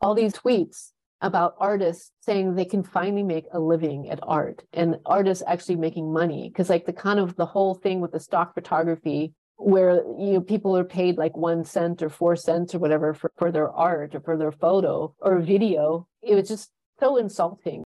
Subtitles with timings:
[0.00, 4.96] all these tweets about artists saying they can finally make a living at art and
[5.04, 6.48] artists actually making money.
[6.48, 10.40] Because like the kind of the whole thing with the stock photography where you know
[10.40, 14.14] people are paid like one cent or four cents or whatever for, for their art
[14.14, 16.70] or for their photo or video it was just
[17.00, 17.82] so insulting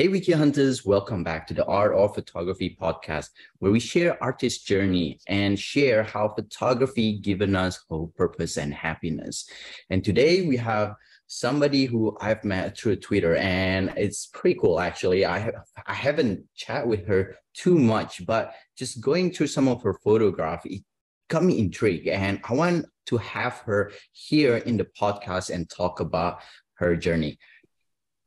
[0.00, 3.28] Hey, Wicked Hunters, welcome back to the Art of Photography podcast,
[3.58, 9.46] where we share artist journey and share how photography given us hope, purpose, and happiness.
[9.90, 10.94] And today we have
[11.26, 15.26] somebody who I've met through Twitter, and it's pretty cool actually.
[15.26, 19.82] I have I haven't chat with her too much, but just going through some of
[19.82, 20.80] her photograph, it
[21.28, 26.00] got me intrigued, and I want to have her here in the podcast and talk
[26.00, 26.38] about
[26.76, 27.38] her journey.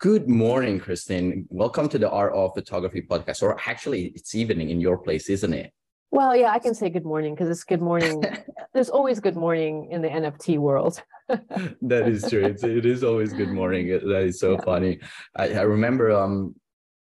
[0.03, 1.47] Good morning, Christine.
[1.47, 3.41] Welcome to the Art of Photography podcast.
[3.41, 5.71] Or actually, it's evening in your place, isn't it?
[6.11, 8.21] Well, yeah, I can say good morning because it's good morning.
[8.73, 11.01] There's always good morning in the NFT world.
[11.29, 12.43] that is true.
[12.43, 13.87] It's, it is always good morning.
[13.87, 14.65] That is so yeah.
[14.65, 14.99] funny.
[15.37, 16.53] I, I remember um,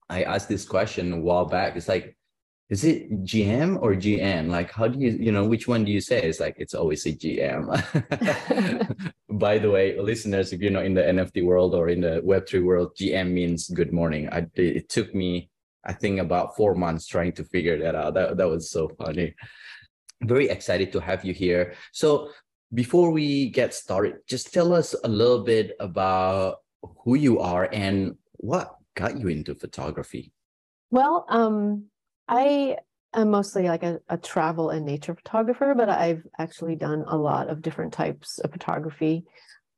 [0.08, 1.74] I asked this question a while back.
[1.74, 2.15] It's like,
[2.68, 4.48] is it GM or GN?
[4.50, 6.22] Like, how do you, you know, which one do you say?
[6.22, 7.70] It's like, it's always a GM.
[9.30, 12.64] By the way, listeners, if you're not in the NFT world or in the Web3
[12.64, 14.28] world, GM means good morning.
[14.32, 15.48] I, it took me,
[15.84, 18.14] I think, about four months trying to figure that out.
[18.14, 19.36] That, that was so funny.
[20.22, 21.74] Very excited to have you here.
[21.92, 22.30] So,
[22.74, 26.56] before we get started, just tell us a little bit about
[27.04, 30.32] who you are and what got you into photography.
[30.90, 31.84] Well, um,
[32.28, 32.76] I
[33.14, 37.48] am mostly like a, a travel and nature photographer, but I've actually done a lot
[37.48, 39.24] of different types of photography.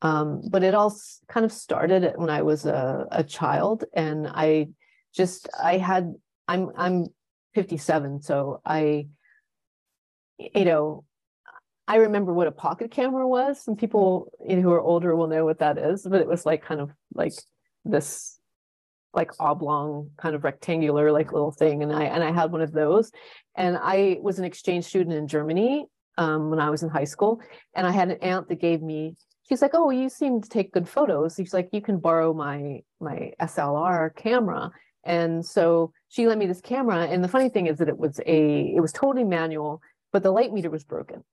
[0.01, 0.95] Um, but it all
[1.29, 4.69] kind of started when I was a, a child, and I
[5.13, 6.15] just I had
[6.47, 7.07] I'm I'm
[7.55, 9.09] 57, so I
[10.39, 11.05] you know
[11.89, 13.65] I remember what a pocket camera was.
[13.65, 16.47] Some people you know, who are older will know what that is, but it was
[16.47, 17.33] like kind of like
[17.85, 18.38] this
[19.15, 22.73] like oblong kind of rectangular like little thing and i and i had one of
[22.73, 23.11] those.
[23.57, 25.87] And i was an exchange student in germany
[26.17, 27.41] um, when i was in high school
[27.75, 29.17] and i had an aunt that gave me
[29.49, 31.35] she's like oh you seem to take good photos.
[31.37, 34.71] She's like you can borrow my my slr camera.
[35.05, 38.21] And so she lent me this camera and the funny thing is that it was
[38.27, 39.81] a it was totally manual
[40.13, 41.25] but the light meter was broken.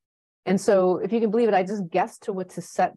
[0.45, 2.93] And so if you can believe it i just guessed to what to set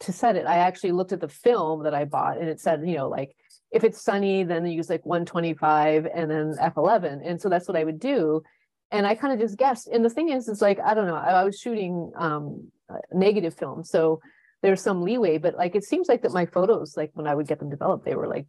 [0.00, 0.46] to set it.
[0.46, 3.34] I actually looked at the film that i bought and it said you know like
[3.72, 7.22] if it's sunny, then use like 125 and then F11.
[7.24, 8.42] And so that's what I would do.
[8.90, 9.88] And I kind of just guessed.
[9.88, 12.70] And the thing is, it's like, I don't know, I, I was shooting um,
[13.12, 13.82] negative film.
[13.82, 14.20] So
[14.60, 17.48] there's some leeway, but like it seems like that my photos, like when I would
[17.48, 18.46] get them developed, they were like,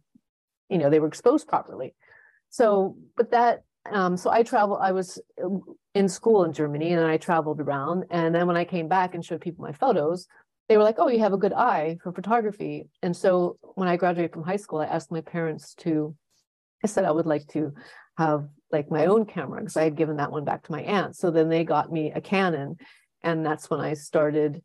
[0.68, 1.94] you know, they were exposed properly.
[2.50, 5.20] So, but that, um, so I travel, I was
[5.94, 8.04] in school in Germany and I traveled around.
[8.10, 10.26] And then when I came back and showed people my photos,
[10.68, 13.96] they were like, "Oh, you have a good eye for photography." And so when I
[13.96, 16.14] graduated from high school, I asked my parents to.
[16.82, 17.72] I said I would like to
[18.18, 21.16] have like my own camera because I had given that one back to my aunt.
[21.16, 22.76] So then they got me a Canon,
[23.22, 24.62] and that's when I started,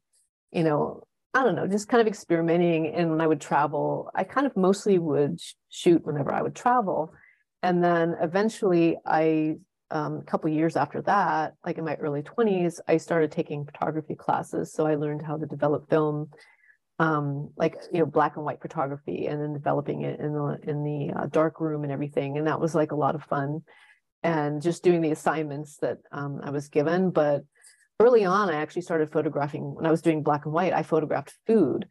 [0.51, 2.87] you know, I don't know, just kind of experimenting.
[2.87, 5.39] And when I would travel, I kind of mostly would
[5.69, 7.13] shoot whenever I would travel.
[7.61, 9.57] And then eventually I
[9.91, 14.16] um, a couple years after that, like in my early 20s, I started taking photography
[14.16, 14.72] classes.
[14.72, 16.29] So I learned how to develop film,
[17.00, 20.83] um, like you know, black and white photography, and then developing it in the in
[20.83, 22.38] the uh, dark room and everything.
[22.38, 23.61] And that was like a lot of fun,
[24.22, 27.09] and just doing the assignments that um, I was given.
[27.09, 27.44] But
[27.99, 29.73] early on, I actually started photographing.
[29.73, 31.88] When I was doing black and white, I photographed food.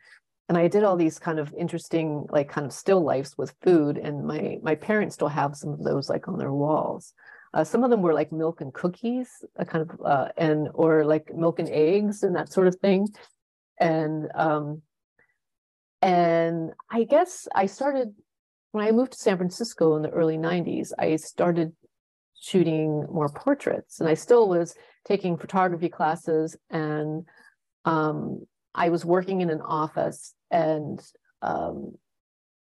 [0.48, 3.98] And I did all these kind of interesting, like kind of still lifes with food.
[3.98, 7.12] And my my parents still have some of those like on their walls.
[7.54, 9.28] Uh, some of them were like milk and cookies,
[9.66, 13.08] kind of, uh, and or like milk and eggs and that sort of thing.
[13.78, 14.82] And um,
[16.02, 18.14] and I guess I started
[18.72, 20.92] when I moved to San Francisco in the early '90s.
[20.98, 21.72] I started
[22.40, 24.74] shooting more portraits, and I still was
[25.06, 26.56] taking photography classes.
[26.70, 27.24] And
[27.84, 31.00] um, I was working in an office, and
[31.40, 31.96] um,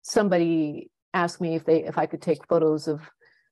[0.02, 3.00] somebody asked me if they if I could take photos of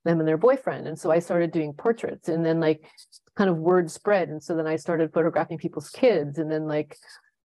[0.04, 0.86] them and their boyfriend.
[0.86, 2.84] And so I started doing portraits and then like
[3.36, 4.28] kind of word spread.
[4.28, 6.96] And so then I started photographing people's kids and then like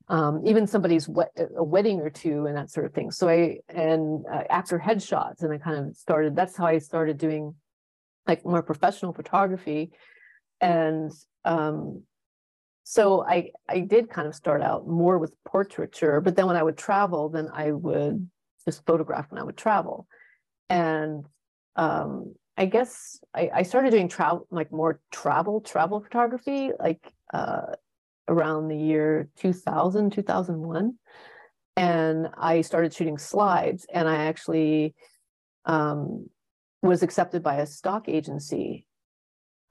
[0.07, 3.11] um, even somebody's wet, a wedding or two and that sort of thing.
[3.11, 7.17] So I, and uh, after headshots and I kind of started, that's how I started
[7.17, 7.53] doing
[8.27, 9.91] like more professional photography.
[10.59, 11.11] And
[11.45, 12.03] um,
[12.83, 16.63] so I, I did kind of start out more with portraiture, but then when I
[16.63, 18.27] would travel, then I would
[18.65, 20.07] just photograph when I would travel.
[20.69, 21.25] And
[21.79, 27.67] um, I guess I, I started doing travel, like more travel, travel photography, like uh,
[28.27, 30.95] around the year 2000, 2001.
[31.77, 34.93] And I started shooting slides, and I actually
[35.63, 36.29] um,
[36.81, 38.85] was accepted by a stock agency.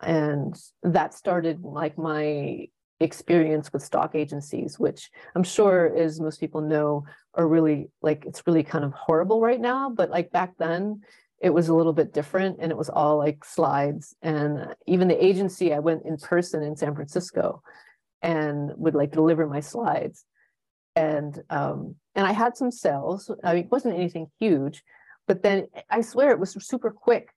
[0.00, 2.68] And that started like my
[3.00, 7.04] experience with stock agencies, which I'm sure, as most people know,
[7.34, 9.90] are really like it's really kind of horrible right now.
[9.90, 11.02] But like back then,
[11.40, 14.14] it was a little bit different and it was all like slides.
[14.22, 17.62] And even the agency, I went in person in San Francisco
[18.22, 20.24] and would like deliver my slides.
[20.96, 23.30] And um, and I had some sales.
[23.44, 24.82] I mean, it wasn't anything huge,
[25.28, 27.28] but then I swear it was super quick.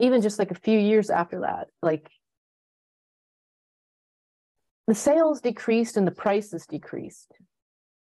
[0.00, 2.08] Even just like a few years after that, like
[4.86, 7.34] the sales decreased and the prices decreased.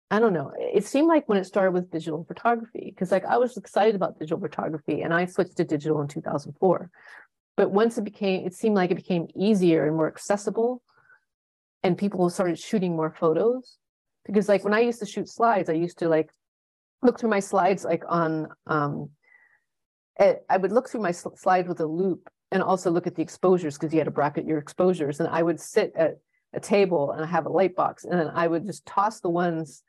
[0.09, 0.53] I don't know.
[0.57, 4.19] It seemed like when it started with digital photography, because like I was excited about
[4.19, 6.89] digital photography and I switched to digital in 2004.
[7.57, 10.81] But once it became, it seemed like it became easier and more accessible
[11.83, 13.77] and people started shooting more photos.
[14.25, 16.29] Because like when I used to shoot slides, I used to like
[17.01, 19.09] look through my slides like on, um,
[20.19, 23.77] I would look through my slides with a loop and also look at the exposures
[23.77, 25.19] because you had to bracket your exposures.
[25.19, 26.17] And I would sit at
[26.53, 29.29] a table and I have a light box, and then I would just toss the
[29.29, 29.83] ones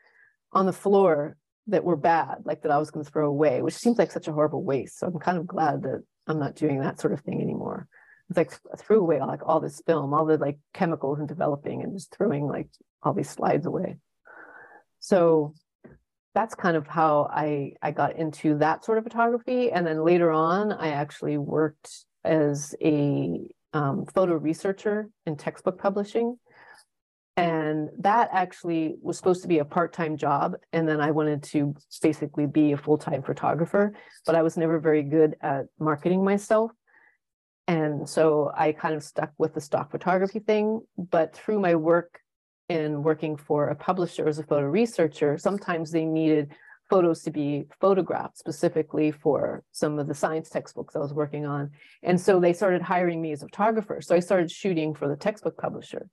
[0.53, 1.37] on the floor
[1.69, 4.29] that were bad, like that I was going to throw away, which seems like such
[4.29, 4.99] a horrible waste.
[4.99, 7.87] So I'm kind of glad that I'm not doing that sort of thing anymore.
[8.29, 11.83] It's like I threw away like all this film, all the like chemicals and developing,
[11.83, 12.69] and just throwing like
[13.03, 13.97] all these slides away.
[15.01, 15.55] So
[16.35, 20.31] that's kind of how I I got into that sort of photography, and then later
[20.31, 21.91] on, I actually worked
[22.25, 26.39] as a um, photo researcher in textbook publishing
[27.39, 31.75] and that actually was supposed to be a part-time job and then i wanted to
[32.03, 33.95] basically be a full-time photographer
[34.27, 36.73] but i was never very good at marketing myself
[37.69, 40.81] and so i kind of stuck with the stock photography thing
[41.11, 42.21] but through my work
[42.69, 46.53] in working for a publisher as a photo researcher sometimes they needed
[46.91, 51.71] photos to be photographed specifically for some of the science textbooks I was working on.
[52.03, 54.01] And so they started hiring me as a photographer.
[54.01, 56.09] So I started shooting for the textbook publisher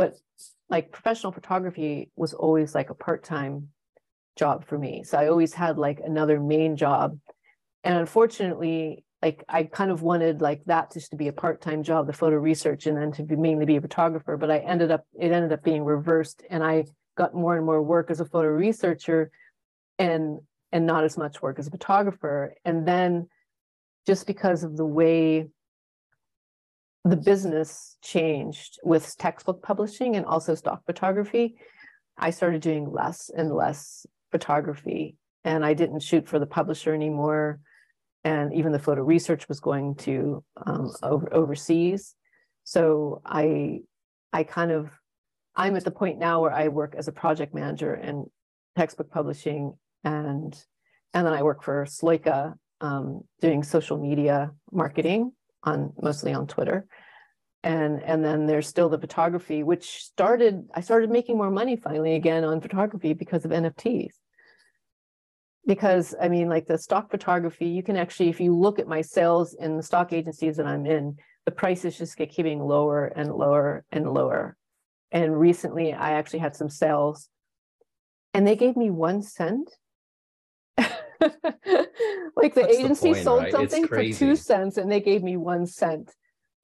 [0.00, 0.16] but
[0.70, 3.68] like professional photography was always like a part-time
[4.36, 5.02] job for me.
[5.04, 7.18] So i always had like another main job.
[7.84, 12.06] And unfortunately like i kind of wanted like that just to be a part-time job
[12.06, 14.36] the photo research and then to be mainly be a photographer.
[14.36, 16.84] But i ended up it ended up being reversed and i
[17.16, 19.30] got more and more work as a photo researcher
[19.98, 20.40] and
[20.72, 22.54] and not as much work as a photographer.
[22.64, 23.28] And then
[24.06, 25.48] just because of the way
[27.04, 31.56] the business changed with textbook publishing and also stock photography.
[32.18, 37.60] I started doing less and less photography, and I didn't shoot for the publisher anymore.
[38.22, 42.14] And even the photo research was going to um, over, overseas.
[42.64, 43.80] So I,
[44.30, 44.90] I kind of,
[45.56, 48.26] I'm at the point now where I work as a project manager in
[48.76, 49.74] textbook publishing,
[50.04, 50.54] and
[51.12, 55.32] and then I work for Sloika um, doing social media marketing
[55.62, 56.86] on mostly on Twitter.
[57.62, 62.14] And and then there's still the photography, which started I started making more money finally
[62.14, 64.12] again on photography because of NFTs.
[65.66, 69.02] Because I mean, like the stock photography, you can actually, if you look at my
[69.02, 73.30] sales in the stock agencies that I'm in, the prices just get keeping lower and
[73.34, 74.56] lower and lower.
[75.12, 77.28] And recently I actually had some sales
[78.32, 79.70] and they gave me one cent
[82.36, 83.52] like the That's agency the point, sold right?
[83.52, 86.14] something for two cents and they gave me one cent.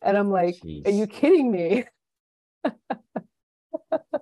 [0.03, 0.87] And I'm like, Jeez.
[0.87, 1.85] are you kidding me?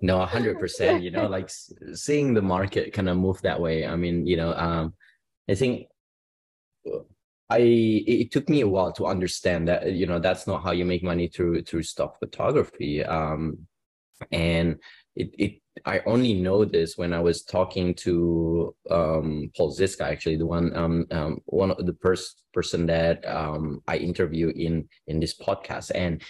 [0.03, 1.03] no, 100%.
[1.03, 1.51] You know, like
[1.95, 3.87] seeing the market kind of move that way.
[3.87, 4.95] I mean, you know, um,
[5.49, 5.89] I think
[7.51, 10.85] I it took me a while to understand that you know that's not how you
[10.85, 13.05] make money through through stock photography.
[13.05, 13.67] Um,
[14.33, 14.79] and
[15.15, 20.37] it, it I only know this when I was talking to um, Paul Zizka, actually
[20.37, 25.21] the one um, um, one of the first person that um, I interview in in
[25.21, 26.23] this podcast, and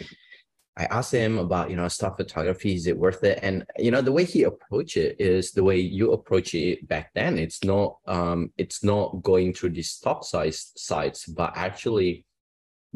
[0.76, 4.00] I asked him about you know stock photography is it worth it, and you know
[4.00, 7.38] the way he approached it is the way you approach it back then.
[7.38, 12.24] It's not um, it's not going through these stock size sites, but actually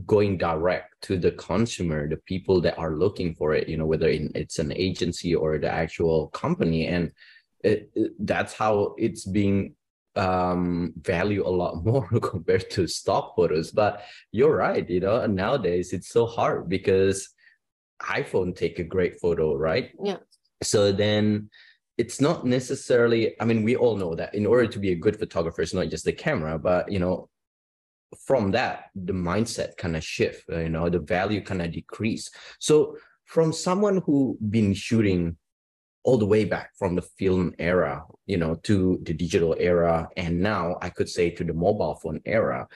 [0.07, 4.09] going direct to the consumer the people that are looking for it you know whether
[4.09, 6.87] in, it's an agency or the actual company.
[6.87, 7.13] And
[7.65, 9.75] it, it, that's how it's being
[10.17, 13.71] um value a lot more compared to stock photos.
[13.71, 14.03] But
[14.33, 17.29] you're right you know nowadays it's so hard because
[18.03, 19.91] iphone take a great photo right?
[20.03, 20.19] Yeah.
[20.63, 21.51] So then
[21.99, 25.19] it's not necessarily i mean we all know that in order to be a good
[25.19, 27.29] photographer it's not just the camera but you know
[28.27, 32.31] from that the mindset kind of shift uh, you know the value kind of decrease.
[32.59, 35.37] So from someone who been shooting
[36.05, 40.41] all the way back from the film era you know to the digital era and
[40.41, 42.67] now i could say to the mobile phone era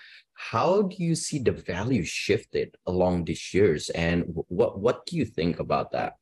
[0.50, 3.90] how do you see the value shifted along these years?
[3.90, 6.14] And what what do you think about that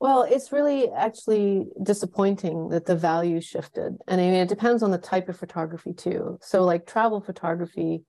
[0.00, 3.98] well, it's really actually disappointing that the value shifted.
[4.08, 6.38] And I mean, it depends on the type of photography too.
[6.40, 8.02] So, like travel photography,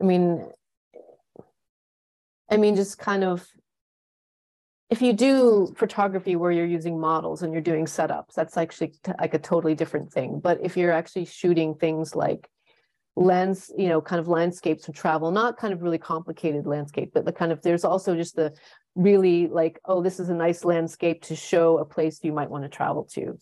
[0.00, 0.48] I mean,
[2.48, 3.44] I mean, just kind of
[4.88, 9.34] if you do photography where you're using models and you're doing setups, that's actually like
[9.34, 10.38] a totally different thing.
[10.38, 12.48] But if you're actually shooting things like
[13.16, 17.24] lands, you know, kind of landscapes and travel, not kind of really complicated landscape, but
[17.24, 18.52] the kind of there's also just the
[18.94, 22.64] really like, oh, this is a nice landscape to show a place you might want
[22.64, 23.38] to travel to.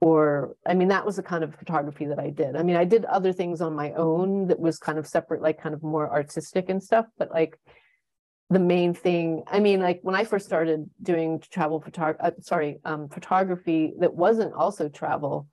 [0.00, 2.56] Or, I mean, that was the kind of photography that I did.
[2.56, 5.60] I mean, I did other things on my own that was kind of separate, like
[5.60, 7.58] kind of more artistic and stuff, but like
[8.48, 12.78] the main thing, I mean, like when I first started doing travel photography, uh, sorry,
[12.84, 15.48] um, photography that wasn't also travel,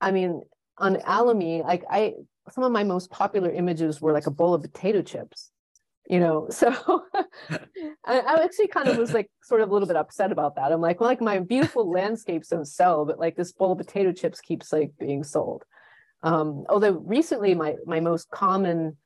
[0.00, 0.42] I mean,
[0.78, 2.14] on Alamy, like I,
[2.50, 5.50] some of my most popular images were like a bowl of potato chips
[6.08, 6.74] you know so
[7.50, 10.72] I, I, actually kind of was like sort of a little bit upset about that
[10.72, 14.12] i'm like well like my beautiful landscapes don't sell but like this bowl of potato
[14.12, 15.64] chips keeps like being sold
[16.22, 18.96] um although recently my my most common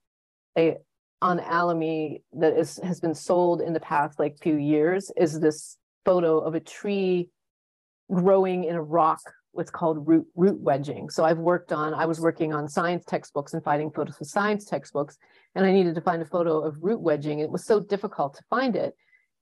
[0.59, 0.77] a,
[1.23, 5.77] on alamy that is has been sold in the past like few years is this
[6.05, 7.29] photo of a tree
[8.11, 9.21] growing in a rock
[9.57, 11.11] what's called root root wedging.
[11.11, 14.67] So I've worked on, I was working on science textbooks and finding photos of science
[14.67, 15.17] textbooks,
[15.57, 17.39] and I needed to find a photo of root wedging.
[17.39, 18.95] It was so difficult to find it.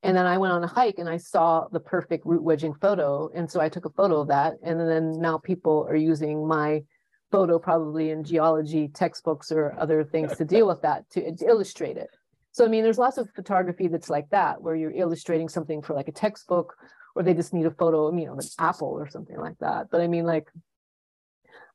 [0.04, 3.30] And then I went on a hike and I saw the perfect root wedging photo.
[3.34, 4.54] And so I took a photo of that.
[4.62, 6.84] And then now people are using my
[7.32, 12.10] photo probably in geology textbooks or other things to deal with that to, illustrate it.
[12.52, 15.94] So I mean, there's lots of photography that's like that, where you're illustrating something for
[15.94, 16.76] like a textbook
[17.16, 19.86] or they just need a photo of, you know, an apple or something like that.
[19.90, 20.46] But I mean, like,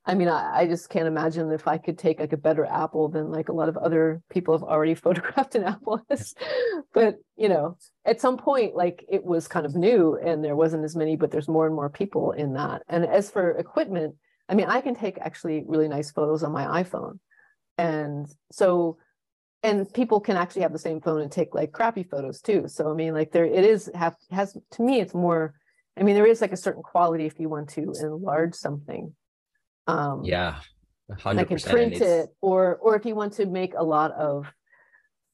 [0.06, 3.08] I mean, I, I just can't imagine if I could take like a better apple
[3.08, 6.00] than like a lot of other people have already photographed an apple.
[6.94, 10.84] but you know, at some point, like it was kind of new and there wasn't
[10.84, 12.82] as many, but there's more and more people in that.
[12.88, 14.16] And as for equipment,
[14.48, 17.18] I mean, I can take actually really nice photos on my iPhone.
[17.78, 18.98] And so
[19.62, 22.90] and people can actually have the same phone and take like crappy photos too so
[22.90, 25.54] i mean like there it is have has to me it's more
[25.98, 29.14] i mean there is like a certain quality if you want to enlarge something
[29.90, 30.60] um yeah
[31.10, 34.46] 100% like can print it or or if you want to make a lot of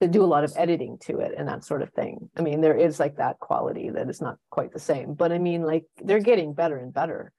[0.00, 2.60] to do a lot of editing to it and that sort of thing i mean
[2.60, 5.84] there is like that quality that is not quite the same but i mean like
[6.02, 7.32] they're getting better and better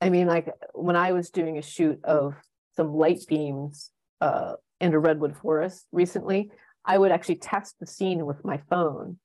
[0.00, 2.34] i mean like when i was doing a shoot of
[2.76, 3.90] some light beams
[4.20, 4.54] uh
[4.84, 6.50] into redwood forest recently,
[6.84, 9.18] I would actually test the scene with my phone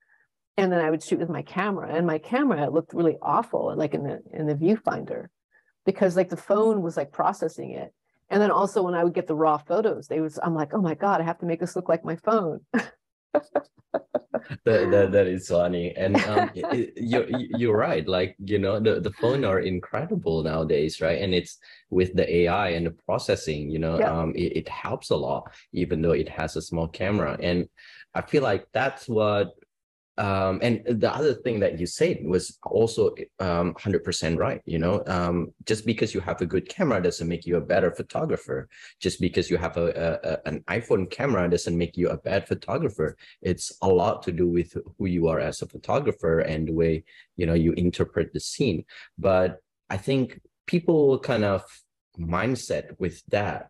[0.57, 1.93] and then I would shoot with my camera.
[1.93, 5.27] And my camera looked really awful, like in the in the viewfinder,
[5.85, 7.93] because like the phone was like processing it.
[8.29, 10.81] And then also when I would get the raw photos, they was I'm like, oh
[10.81, 12.61] my god, I have to make this look like my phone.
[14.65, 18.99] that, that, that is funny and um, it, you're you're right like you know the,
[18.99, 21.59] the phone are incredible nowadays right and it's
[21.89, 24.11] with the ai and the processing you know yeah.
[24.11, 27.67] um it, it helps a lot even though it has a small camera and
[28.15, 29.53] i feel like that's what
[30.19, 35.03] um, and the other thing that you said was also um, 100% right you know?
[35.07, 38.67] Um, just because you have a good camera doesn't make you a better photographer.
[38.99, 39.87] Just because you have a,
[40.23, 43.17] a, an iphone camera doesn't make you a bad photographer.
[43.41, 47.03] It's a lot to do with who you are as a photographer and the way
[47.35, 48.85] you know you interpret the scene.
[49.17, 49.59] But
[49.89, 51.63] i think people kind of
[52.19, 53.69] mindset with that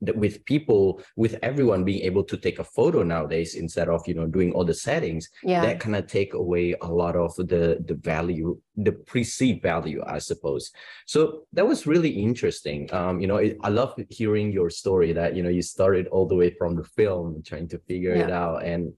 [0.00, 4.26] with people with everyone being able to take a photo nowadays instead of you know
[4.26, 5.60] doing all the settings yeah.
[5.60, 10.18] that kind of take away a lot of the the value the perceived value i
[10.18, 10.72] suppose
[11.06, 15.36] so that was really interesting um you know it, i love hearing your story that
[15.36, 18.24] you know you started all the way from the film trying to figure yeah.
[18.24, 18.92] it out and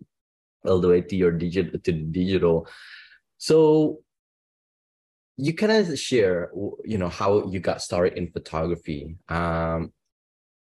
[0.64, 2.68] all the way to your digital to the digital
[3.38, 3.98] so
[5.36, 6.52] you kind of share
[6.84, 9.92] you know how you got started in photography um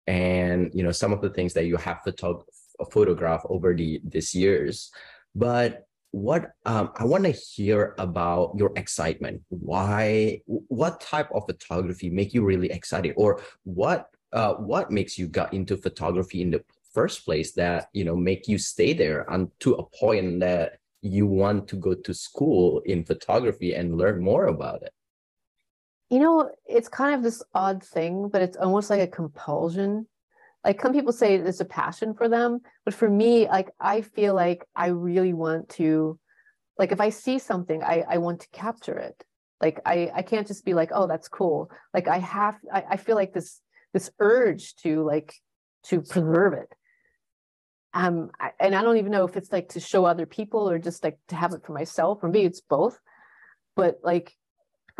[0.10, 2.44] and you know some of the things that you have photog-
[2.92, 4.92] photographed over the these years.
[5.36, 9.42] But what um, i want to hear about your excitement.
[9.50, 13.14] Why what type of photography make you really excited?
[13.16, 18.04] Or what uh, what makes you got into photography in the first place that you
[18.04, 22.14] know make you stay there and to a point that you want to go to
[22.14, 24.94] school in photography and learn more about it
[26.10, 30.08] you know, it's kind of this odd thing, but it's almost like a compulsion.
[30.66, 34.34] like some people say it's a passion for them but for me like i feel
[34.36, 36.20] like i really want to
[36.78, 39.18] like if i see something i i want to capture it.
[39.62, 41.70] Like i i can't just be like oh that's cool.
[41.94, 43.62] Like i have i, I feel like this
[43.94, 45.34] this urge to like
[45.90, 46.72] to preserve it.
[47.94, 50.80] Um I, and i don't even know if it's like to show other people or
[50.80, 52.20] just like to have it for myself.
[52.22, 53.00] For me it's both.
[53.76, 54.36] But like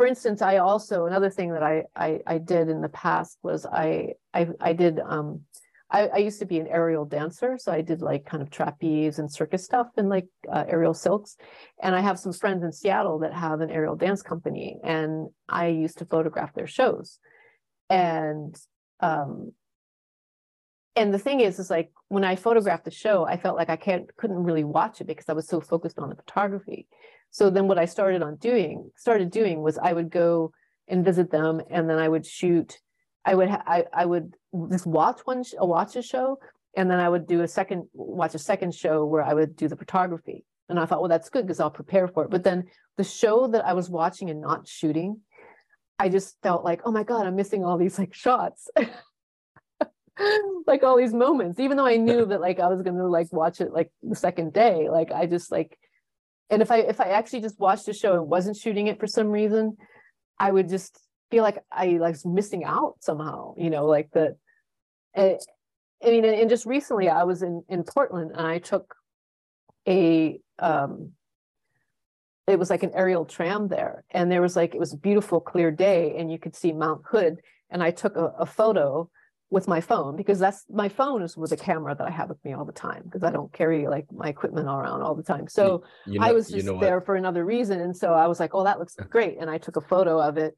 [0.00, 3.66] for instance i also another thing that i i, I did in the past was
[3.66, 5.42] i i, I did um
[5.90, 9.18] I, I, used to be an aerial dancer, so I did like kind of trapeze
[9.18, 11.36] and circus stuff and like uh, aerial silks.
[11.82, 15.66] And I have some friends in Seattle that have an aerial dance company, and I
[15.66, 17.18] used to photograph their shows.
[17.88, 18.56] And
[19.00, 19.50] um,
[20.94, 23.76] and the thing is, is like when I photographed the show, I felt like I
[23.76, 26.86] can't couldn't really watch it because I was so focused on the photography.
[27.30, 30.52] So then what I started on doing started doing was I would go
[30.88, 32.78] and visit them, and then I would shoot
[33.24, 34.34] I would ha- I, I would
[34.70, 36.38] just watch one sh- watch a show
[36.76, 39.68] and then I would do a second watch a second show where I would do
[39.68, 40.44] the photography.
[40.68, 42.30] And I thought, well, that's good because I'll prepare for it.
[42.30, 42.64] But then
[42.96, 45.20] the show that I was watching and not shooting,
[45.98, 48.68] I just felt like, oh my God, I'm missing all these like shots.
[50.66, 53.60] like all these moments, even though I knew that like I was gonna like watch
[53.60, 54.88] it like the second day.
[54.88, 55.78] Like I just like
[56.48, 59.06] and if I if I actually just watched the show and wasn't shooting it for
[59.06, 59.76] some reason,
[60.38, 60.98] I would just
[61.30, 64.36] feel like I like was missing out somehow, you know, like that.
[65.14, 65.36] Eh,
[66.02, 68.94] I mean, and just recently I was in in Portland and I took
[69.86, 71.12] a um
[72.46, 75.40] it was like an aerial tram there and there was like it was a beautiful
[75.40, 79.08] clear day and you could see Mount Hood and I took a, a photo
[79.50, 82.42] with my phone because that's my phone is with a camera that I have with
[82.44, 85.48] me all the time because I don't carry like my equipment around all the time.
[85.48, 87.80] So you know, I was just you know there for another reason.
[87.80, 89.38] And so I was like, oh, that looks great.
[89.40, 90.56] And I took a photo of it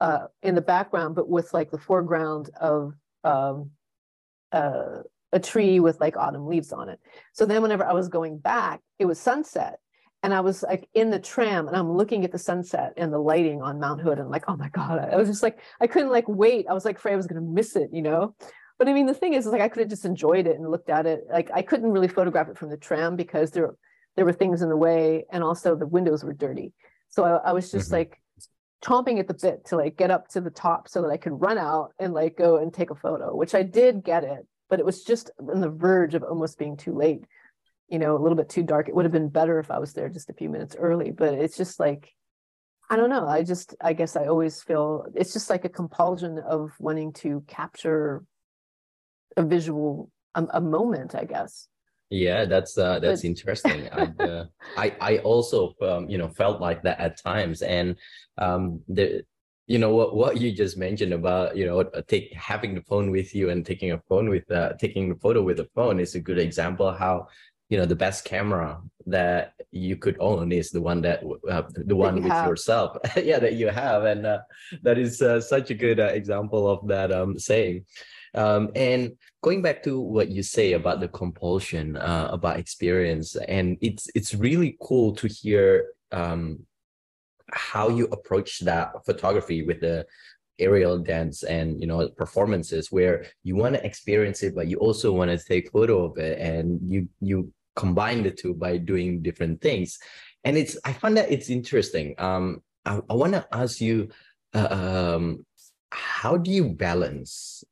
[0.00, 3.70] uh, in the background, but with like the foreground of um,
[4.50, 7.00] uh, a tree with like autumn leaves on it.
[7.34, 9.78] So then whenever I was going back, it was sunset.
[10.22, 13.18] And I was like in the tram and I'm looking at the sunset and the
[13.18, 14.18] lighting on Mount Hood.
[14.18, 14.98] And I'm like, oh my God.
[15.12, 16.66] I was just like, I couldn't like wait.
[16.68, 18.34] I was like afraid I was gonna miss it, you know?
[18.78, 20.70] But I mean, the thing is, is like I could have just enjoyed it and
[20.70, 21.24] looked at it.
[21.30, 23.74] Like I couldn't really photograph it from the tram because there
[24.16, 26.72] there were things in the way and also the windows were dirty.
[27.08, 27.94] So I, I was just mm-hmm.
[27.94, 28.20] like
[28.82, 31.40] chomping at the bit to like get up to the top so that I could
[31.40, 34.80] run out and like go and take a photo, which I did get it, but
[34.80, 37.24] it was just on the verge of almost being too late,
[37.92, 38.88] you know, a little bit too dark.
[38.88, 41.34] It would have been better if I was there just a few minutes early, but
[41.34, 42.10] it's just like,
[42.88, 43.28] I don't know.
[43.28, 47.44] I just, I guess I always feel it's just like a compulsion of wanting to
[47.46, 48.24] capture
[49.36, 51.68] a visual, a, a moment, I guess.
[52.08, 53.28] Yeah, that's uh, that's but...
[53.28, 53.88] interesting.
[53.92, 54.44] I, uh,
[54.76, 57.96] I I also um, you know felt like that at times, and
[58.36, 59.24] um, the
[59.66, 63.10] you know what what you just mentioned about you know uh, take having the phone
[63.10, 66.14] with you and taking a phone with uh, taking the photo with the phone is
[66.14, 67.26] a good example how
[67.72, 71.96] you know the best camera that you could own is the one that uh, the
[71.96, 72.46] one with have.
[72.46, 74.40] yourself yeah that you have and uh,
[74.82, 77.82] that is uh, such a good uh, example of that um saying
[78.34, 83.76] um, and going back to what you say about the compulsion, uh, about experience, and
[83.82, 86.60] it's it's really cool to hear um,
[87.52, 90.06] how you approach that photography with the
[90.58, 95.10] aerial dance and you know performances where you want to experience it but you also
[95.10, 99.60] want to take photo of it and you you combine the two by doing different
[99.60, 99.98] things.
[100.44, 102.14] And it's i find that it's interesting.
[102.18, 104.10] Um i, I want to ask you
[104.54, 105.46] uh, um
[105.90, 107.64] how do you balance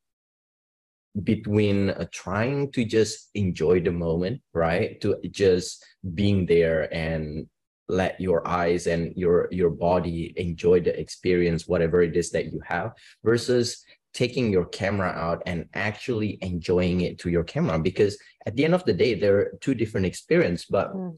[1.25, 5.01] between uh, trying to just enjoy the moment, right?
[5.01, 5.85] To just
[6.15, 7.47] being there and
[7.89, 12.61] let your eyes and your your body enjoy the experience whatever it is that you
[12.65, 12.93] have
[13.25, 13.85] versus
[14.15, 17.79] taking your camera out and actually enjoying it to your camera?
[17.79, 21.17] Because at the end of the day there are two different experience but mm.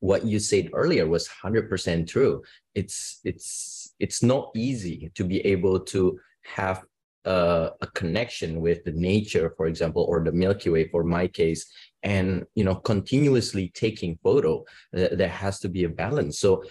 [0.00, 2.42] what you said earlier was 100% true
[2.74, 6.84] it's it's it's not easy to be able to have
[7.24, 11.66] a, a connection with the nature, for example, or the Milky Way for my case,
[12.02, 14.64] and you know continuously taking photo,
[14.96, 16.38] uh, there has to be a balance.
[16.38, 16.64] So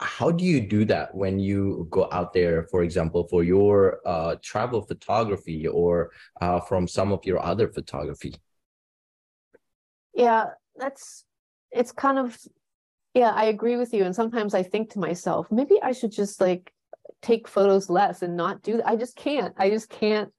[0.00, 4.36] how do you do that when you go out there for example for your uh,
[4.42, 8.32] travel photography or uh, from some of your other photography
[10.18, 11.24] yeah that's
[11.70, 12.36] it's kind of
[13.14, 16.40] yeah i agree with you and sometimes i think to myself maybe i should just
[16.40, 16.72] like
[17.22, 18.86] take photos less and not do that.
[18.86, 19.54] I just can't.
[19.58, 20.30] I just can't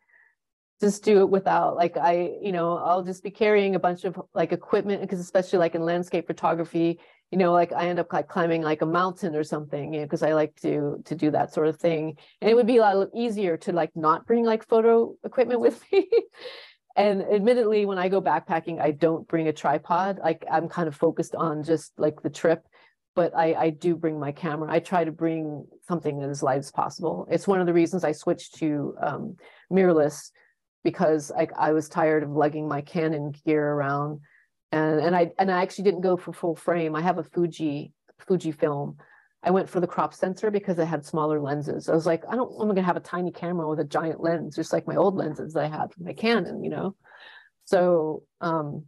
[0.81, 4.19] just do it without like I, you know, I'll just be carrying a bunch of
[4.33, 6.99] like equipment because especially like in landscape photography,
[7.31, 10.05] you know, like I end up like climbing like a mountain or something, you know,
[10.05, 12.17] because I like to to do that sort of thing.
[12.41, 15.83] And it would be a lot easier to like not bring like photo equipment with
[15.91, 16.09] me.
[16.99, 20.19] And admittedly, when I go backpacking, I don't bring a tripod.
[20.19, 22.65] Like I'm kind of focused on just like the trip,
[23.15, 24.69] but I, I do bring my camera.
[24.69, 27.25] I try to bring something as light as possible.
[27.31, 29.37] It's one of the reasons I switched to um,
[29.71, 30.31] mirrorless
[30.83, 34.19] because I, I was tired of lugging my Canon gear around,
[34.71, 36.95] and and I and I actually didn't go for full frame.
[36.95, 37.93] I have a Fuji
[38.27, 38.97] Fuji film.
[39.41, 41.87] I went for the crop sensor because it had smaller lenses.
[41.87, 44.55] I was like, I don't, I'm gonna have a tiny camera with a giant lens,
[44.55, 46.95] just like my old lenses I had from my Canon, you know.
[47.65, 48.85] So, um,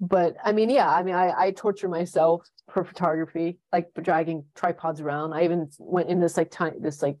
[0.00, 5.00] but I mean, yeah, I mean, I, I torture myself for photography, like dragging tripods
[5.00, 5.34] around.
[5.34, 7.18] I even went in this like tiny, this like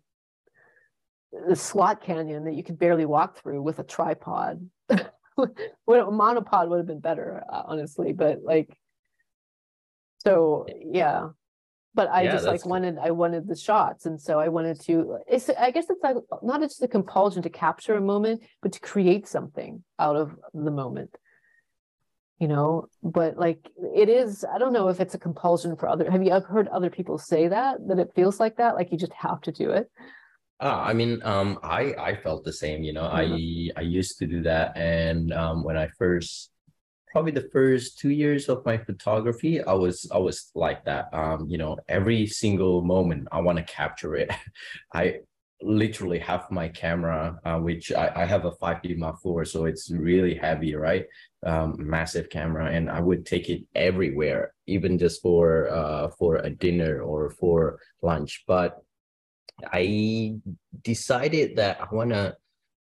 [1.46, 4.70] the slot canyon that you could barely walk through with a tripod.
[4.88, 4.98] well,
[6.08, 8.74] a monopod would have been better, uh, honestly, but like,
[10.18, 11.28] so yeah.
[11.98, 15.18] But I yeah, just like wanted, I wanted the shots, and so I wanted to.
[15.26, 18.78] It's, I guess it's like not just a compulsion to capture a moment, but to
[18.78, 21.10] create something out of the moment.
[22.38, 24.44] You know, but like it is.
[24.44, 26.08] I don't know if it's a compulsion for other.
[26.08, 28.96] Have you ever heard other people say that that it feels like that, like you
[28.96, 29.90] just have to do it?
[30.60, 32.84] Uh, I mean, um, I I felt the same.
[32.84, 33.76] You know, mm-hmm.
[33.76, 36.52] I I used to do that, and um, when I first,
[37.12, 41.12] probably the first two years of my photography, I was I was like that.
[41.12, 44.30] Um, you know, every single moment I want to capture it.
[44.92, 45.20] I
[45.60, 49.90] literally have my camera, uh, which I, I have a 5D Mark IV, so it's
[49.90, 51.04] really heavy, right?
[51.44, 56.50] Um, massive camera, and I would take it everywhere, even just for uh for a
[56.50, 58.44] dinner or for lunch.
[58.46, 58.78] But
[59.72, 60.36] I
[60.82, 62.36] decided that I want to,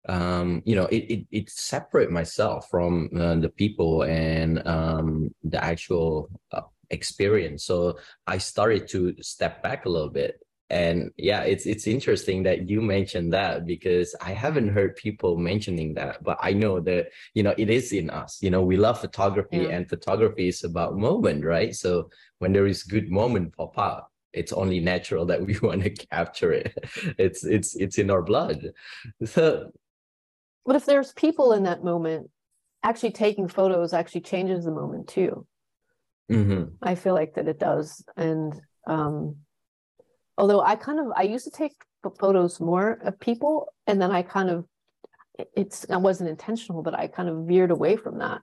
[0.08, 5.62] um, you know, it, it, it separate myself from uh, the people and um, the
[5.62, 7.64] actual uh, experience.
[7.64, 10.40] So I started to step back a little bit.
[10.70, 15.92] And yeah, it's it's interesting that you mentioned that because I haven't heard people mentioning
[15.94, 18.38] that, but I know that you know it is in us.
[18.40, 19.68] You know, we love photography, yeah.
[19.68, 21.74] and photography is about moment, right?
[21.74, 25.90] So when there is good moment pop up, it's only natural that we want to
[25.90, 26.72] capture it
[27.18, 28.70] it's it's it's in our blood
[29.24, 29.70] so
[30.64, 32.30] but if there's people in that moment
[32.82, 35.46] actually taking photos actually changes the moment too.
[36.30, 36.74] Mm-hmm.
[36.80, 38.04] i feel like that it does.
[38.16, 38.54] And
[38.86, 39.36] um
[40.38, 41.72] although i kind of i used to take
[42.18, 44.64] photos more of people and then i kind of
[45.56, 48.40] it's i wasn't intentional but i kind of veered away from that.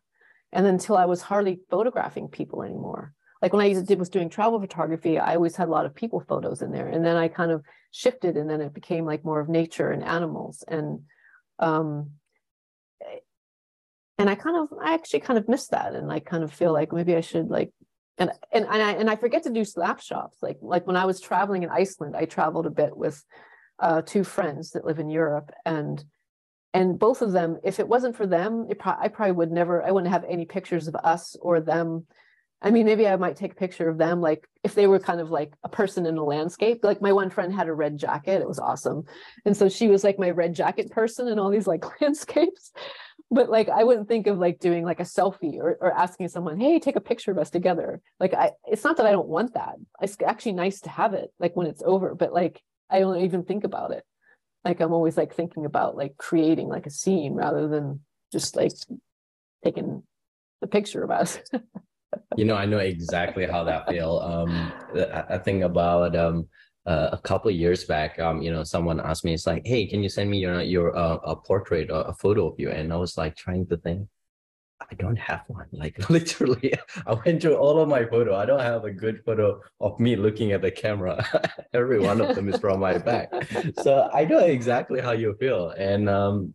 [0.52, 3.14] And until i was hardly photographing people anymore.
[3.42, 6.20] Like when I did was doing travel photography, I always had a lot of people
[6.28, 9.40] photos in there, and then I kind of shifted, and then it became like more
[9.40, 11.00] of nature and animals, and
[11.60, 12.12] um,
[14.18, 16.74] and I kind of I actually kind of miss that, and I kind of feel
[16.74, 17.72] like maybe I should like.
[18.18, 21.06] And, and and I and I forget to do slap shops like like when I
[21.06, 23.24] was traveling in Iceland I traveled a bit with
[23.80, 26.04] uh, two friends that live in Europe and
[26.74, 29.82] and both of them if it wasn't for them it pro- I probably would never
[29.82, 32.08] I wouldn't have any pictures of us or them
[32.62, 35.22] I mean, maybe I might take a picture of them, like if they were kind
[35.22, 36.84] of like a person in a landscape.
[36.84, 39.06] Like my one friend had a red jacket, it was awesome.
[39.46, 42.72] And so she was like my red jacket person in all these like landscapes.
[43.32, 46.60] But like I wouldn't think of like doing like a selfie or, or asking someone,
[46.60, 48.02] hey, take a picture of us together.
[48.20, 49.76] Like I it's not that I don't want that.
[50.02, 53.44] It's actually nice to have it like when it's over, but like I don't even
[53.44, 54.04] think about it.
[54.66, 58.02] Like I'm always like thinking about like creating like a scene rather than
[58.34, 58.74] just like
[59.64, 60.04] taking
[60.60, 61.40] the picture of us.
[62.36, 64.20] you know, I know exactly how that feel.
[64.20, 64.72] Um,
[65.30, 66.48] I, think about um
[66.86, 70.02] uh, a couple years back, um, you know, someone asked me, it's like, hey, can
[70.02, 72.70] you send me your your uh, a portrait or a photo of you?
[72.70, 74.08] And I was like trying to think.
[74.82, 75.68] I don't have one.
[75.74, 76.74] Like literally,
[77.06, 78.36] I went through all of my photo.
[78.36, 81.24] I don't have a good photo of me looking at the camera.
[81.74, 83.30] Every one of them is from my back.
[83.84, 85.72] So I know exactly how you feel.
[85.72, 86.54] And um,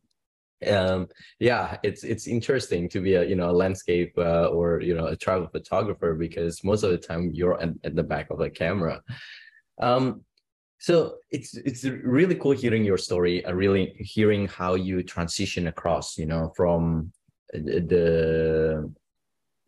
[0.68, 4.94] um yeah it's it's interesting to be a you know a landscape uh, or you
[4.94, 8.40] know a travel photographer because most of the time you're at, at the back of
[8.40, 9.02] a camera.
[9.80, 10.24] Um
[10.78, 16.18] so it's it's really cool hearing your story uh, really hearing how you transition across
[16.18, 17.10] you know from
[17.54, 18.92] uh, the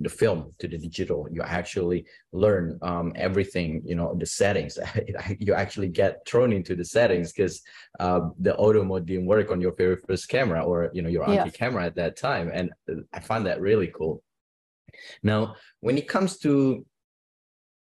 [0.00, 1.26] the film to the digital.
[1.30, 4.78] You actually learn um, everything you know the settings.
[5.38, 7.62] You actually get thrown into the settings because
[7.98, 11.28] uh, the auto mode didn't work on your very first camera or you know your
[11.28, 11.48] yeah.
[11.48, 12.70] camera at that time and
[13.12, 14.22] i find that really cool.
[15.22, 16.84] Now when it comes to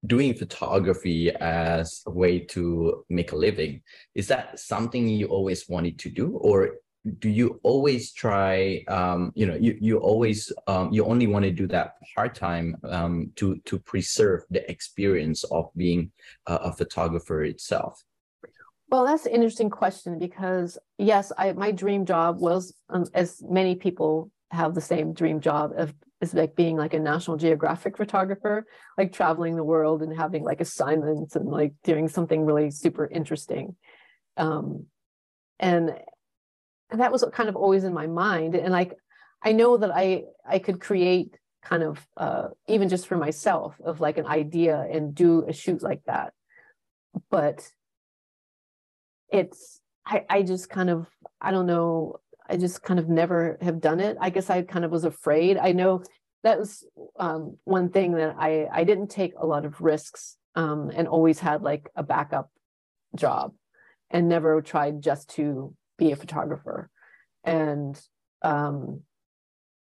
[0.05, 3.81] doing photography as a way to make a living
[4.15, 6.75] is that something you always wanted to do or
[7.19, 11.51] do you always try um, you know you, you always um, you only want to
[11.51, 16.11] do that part-time um, to to preserve the experience of being
[16.47, 18.03] a, a, photographer itself
[18.89, 23.75] well that's an interesting question because yes I, my dream job was um, as many
[23.75, 28.65] people have the same dream job of is like being like a National Geographic photographer,
[28.97, 33.75] like traveling the world and having like assignments and like doing something really super interesting.
[34.37, 34.85] Um,
[35.59, 35.93] and
[36.91, 38.55] and that was kind of always in my mind.
[38.55, 38.93] And like
[39.41, 44.01] I know that I I could create kind of uh, even just for myself of
[44.01, 46.33] like an idea and do a shoot like that.
[47.29, 47.67] But
[49.29, 51.07] it's I, I just kind of
[51.41, 54.17] I don't know I just kind of never have done it.
[54.19, 55.57] I guess I kind of was afraid.
[55.57, 56.03] I know
[56.43, 56.85] that was
[57.17, 61.39] um, one thing that I I didn't take a lot of risks um, and always
[61.39, 62.49] had like a backup
[63.15, 63.53] job
[64.09, 66.89] and never tried just to be a photographer.
[67.43, 67.99] And
[68.41, 69.01] um,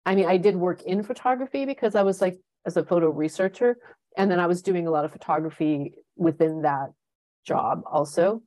[0.07, 3.77] I mean, I did work in photography because I was like as a photo researcher,
[4.17, 6.91] and then I was doing a lot of photography within that
[7.45, 8.43] job also.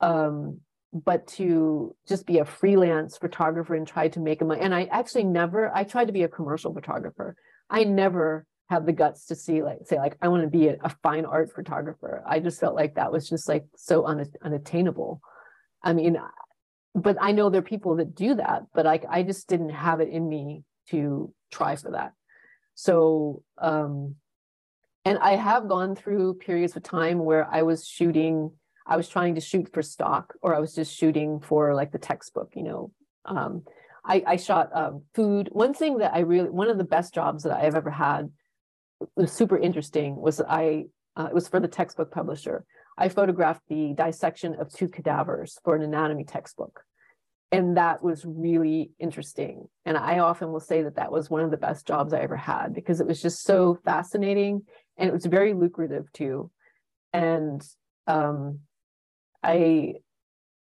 [0.00, 0.60] Um,
[0.92, 4.60] but to just be a freelance photographer and try to make a money.
[4.60, 7.34] And I actually never, I tried to be a commercial photographer.
[7.68, 10.76] I never had the guts to see like say like I want to be a,
[10.82, 12.22] a fine art photographer.
[12.26, 15.20] I just felt like that was just like so un, unattainable.
[15.82, 16.16] I mean,
[16.94, 20.00] but I know there are people that do that, but like I just didn't have
[20.00, 22.12] it in me to try for that.
[22.74, 24.16] So um
[25.04, 28.52] and I have gone through periods of time where I was shooting
[28.86, 31.98] I was trying to shoot for stock or I was just shooting for like the
[31.98, 32.90] textbook, you know.
[33.24, 33.62] Um,
[34.04, 35.48] I, I shot um, food.
[35.52, 38.30] One thing that I really, one of the best jobs that I've ever had
[39.16, 40.84] was super interesting was I,
[41.16, 42.66] uh, it was for the textbook publisher.
[42.96, 46.82] I photographed the dissection of two cadavers for an anatomy textbook.
[47.50, 49.68] And that was really interesting.
[49.84, 52.36] And I often will say that that was one of the best jobs I ever
[52.36, 54.62] had because it was just so fascinating
[54.96, 56.50] and it was very lucrative too.
[57.12, 57.62] And
[58.06, 58.60] um,
[59.42, 59.94] I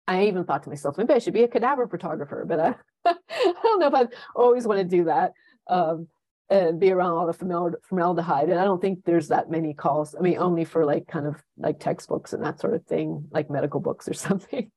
[0.09, 3.55] I even thought to myself, maybe I should be a cadaver photographer, but I, I
[3.63, 5.33] don't know if I always want to do that
[5.69, 6.09] um,
[6.51, 8.51] and be around all the formaldehyde.
[8.51, 10.17] And I don't think there's that many calls.
[10.19, 13.49] I mean, only for like kind of like textbooks and that sort of thing, like
[13.49, 14.71] medical books or something.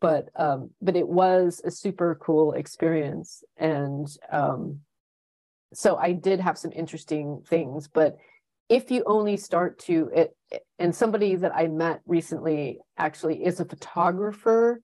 [0.00, 4.80] but um, but it was a super cool experience, and um,
[5.72, 8.16] so I did have some interesting things, but
[8.68, 10.36] if you only start to it
[10.78, 14.80] and somebody that i met recently actually is a photographer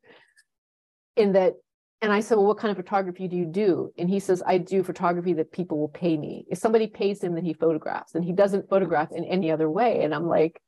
[1.16, 1.54] in that
[2.02, 3.90] and i said well what kind of photography do you do?
[3.96, 6.44] And he says i do photography that people will pay me.
[6.50, 10.02] If somebody pays him then he photographs and he doesn't photograph in any other way.
[10.02, 10.60] And i'm like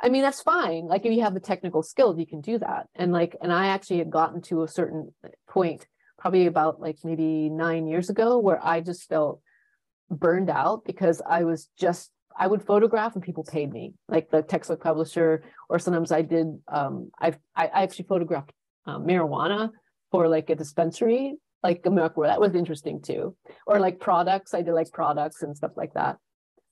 [0.00, 0.86] i mean that's fine.
[0.86, 2.86] Like if you have the technical skills you can do that.
[2.94, 5.12] And like and i actually had gotten to a certain
[5.48, 5.86] point
[6.18, 9.40] probably about like maybe nine years ago where i just felt
[10.10, 14.40] burned out because i was just I would photograph and people paid me, like the
[14.40, 16.46] textbook publisher, or sometimes I did.
[16.68, 18.52] Um, I've I, I actually photographed
[18.86, 19.70] um, marijuana
[20.10, 22.20] for like a dispensary, like a America.
[22.22, 24.54] That was interesting too, or like products.
[24.54, 26.16] I did like products and stuff like that.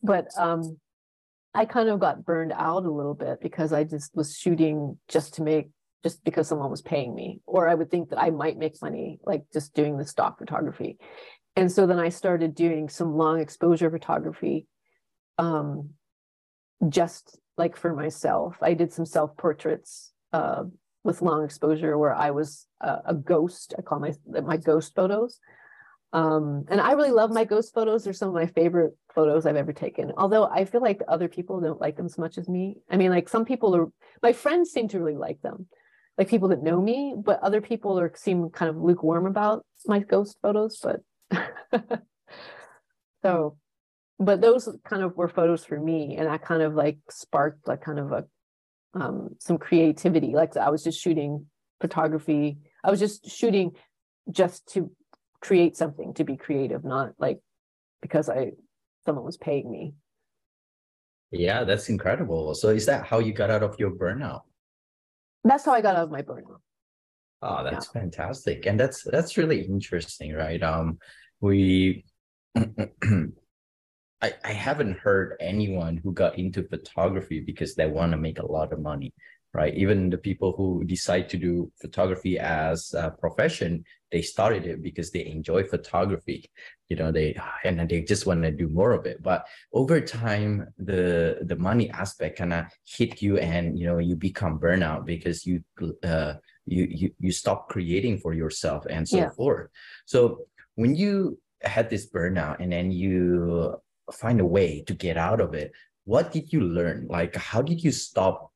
[0.03, 0.79] But um,
[1.55, 5.35] I kind of got burned out a little bit because I just was shooting just
[5.35, 5.70] to make
[6.05, 9.18] just because someone was paying me, or I would think that I might make money,
[9.24, 10.96] like just doing the stock photography.
[11.57, 14.66] And so then I started doing some long exposure photography
[15.38, 15.90] um,
[16.88, 18.57] just like for myself.
[18.62, 20.64] I did some self portraits uh,
[21.08, 23.74] with long exposure where I was a, ghost.
[23.78, 25.40] I call my my ghost photos.
[26.12, 28.04] Um, and I really love my ghost photos.
[28.04, 30.12] They're some of my favorite photos I've ever taken.
[30.16, 32.76] Although I feel like other people don't like them as much as me.
[32.90, 33.86] I mean, like some people are,
[34.22, 35.66] my friends seem to really like them,
[36.18, 39.98] like people that know me, but other people are seem kind of lukewarm about my
[39.98, 40.78] ghost photos.
[40.82, 41.00] But
[43.22, 43.56] so
[44.18, 47.82] but those kind of were photos for me and that kind of like sparked like
[47.82, 48.24] kind of a
[48.94, 50.33] um some creativity.
[50.35, 51.46] Like i was just shooting
[51.81, 52.59] photography.
[52.85, 53.72] I was just shooting
[54.31, 54.90] just to
[55.40, 57.38] create something to be creative not like
[58.03, 58.51] because i
[59.07, 59.94] someone was paying me.
[61.31, 62.55] Yeah that's incredible.
[62.55, 64.42] So is that how you got out of your burnout?
[65.44, 66.61] That's how i got out of my burnout.
[67.42, 68.01] Oh that's yeah.
[68.01, 68.66] fantastic.
[68.66, 70.62] And that's that's really interesting right?
[70.62, 70.98] Um
[71.40, 72.05] we
[74.20, 78.46] I, I haven't heard anyone who got into photography because they want to make a
[78.46, 79.12] lot of money,
[79.54, 79.74] right?
[79.74, 85.11] Even the people who decide to do photography as a profession, they started it because
[85.11, 86.50] they enjoy photography,
[86.88, 89.22] you know, they and they just want to do more of it.
[89.22, 94.16] But over time, the the money aspect kind of hit you, and you know, you
[94.16, 95.62] become burnout because you
[96.02, 96.35] uh
[96.66, 99.31] you you you stop creating for yourself and so yeah.
[99.31, 99.70] forth.
[100.07, 103.81] So when you had this burnout and then you
[104.12, 105.72] find a way to get out of it
[106.04, 108.52] what did you learn like how did you stop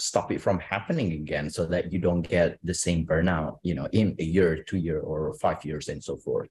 [0.00, 3.86] stop it from happening again so that you don't get the same burnout you know
[3.92, 6.48] in a year two year or five years and so forth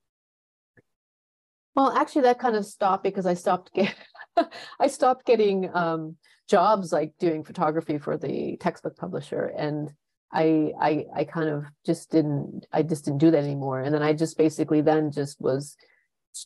[1.76, 3.96] Well, actually, that kind of stopped because I stopped get
[4.80, 9.92] I stopped getting um, jobs like doing photography for the textbook publisher, and
[10.32, 13.82] I I I kind of just didn't I just didn't do that anymore.
[13.82, 15.76] And then I just basically then just was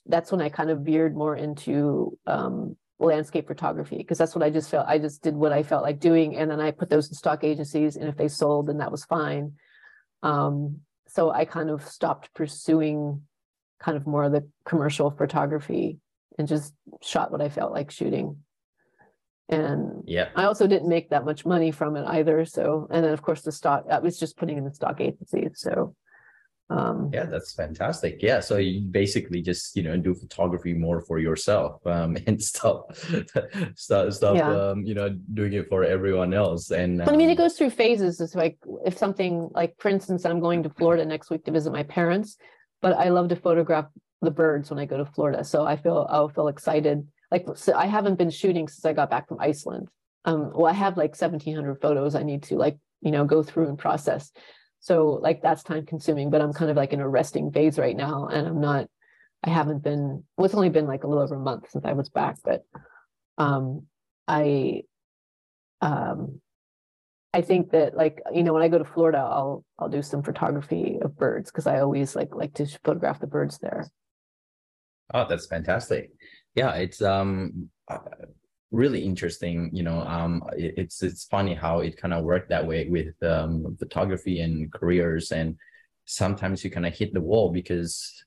[0.06, 4.50] that's when I kind of veered more into um, landscape photography because that's what I
[4.50, 7.10] just felt I just did what I felt like doing, and then I put those
[7.10, 9.54] in stock agencies, and if they sold, then that was fine.
[10.23, 13.21] Um, so I kind of stopped pursuing
[13.80, 16.00] kind of more of the commercial photography
[16.38, 18.38] and just shot what I felt like shooting.
[19.50, 20.30] And Yeah.
[20.36, 22.43] I also didn't make that much money from it either.
[22.45, 25.52] So, and then of course the stock, I was just putting in the stock agencies.
[25.56, 25.95] So,
[26.69, 28.21] um, Yeah, that's fantastic.
[28.21, 32.95] Yeah, so you basically just you know do photography more for yourself um, and stop
[33.75, 34.53] stop stop Yeah.
[34.53, 36.71] um, you know doing it for everyone else.
[36.71, 38.19] And But I mean, it um, goes through phases.
[38.19, 41.71] It's like if something like, for instance, I'm going to Florida next week to visit
[41.71, 42.38] my parents,
[42.82, 43.88] but I love to photograph
[44.21, 45.43] the birds when I go to Florida.
[45.43, 47.08] So I feel I'll feel excited.
[47.32, 49.88] Like so I haven't been shooting since I got back from Iceland.
[50.25, 53.69] Um, well, I have like 1,700 photos I need to like you know go through
[53.69, 54.34] and process.
[54.88, 56.30] So like that's time consuming.
[56.30, 58.88] But I'm kind of like in a resting phase right now, and I'm not.
[59.43, 60.23] I haven't been.
[60.38, 62.63] Well, it's only been like a little over a month since I was back, but
[63.38, 63.86] um,
[64.30, 64.84] I
[65.82, 66.39] um
[67.34, 70.23] I think that like you know when I go to Florida I'll I'll do some
[70.23, 73.91] photography of birds because I always like like to photograph the birds there.
[75.13, 76.12] Oh, that's fantastic.
[76.56, 77.69] Yeah, it's um
[78.71, 82.65] really interesting, you know, um it- it's it's funny how it kind of worked that
[82.67, 85.56] way with um photography and careers and
[86.06, 88.23] sometimes you kind of hit the wall because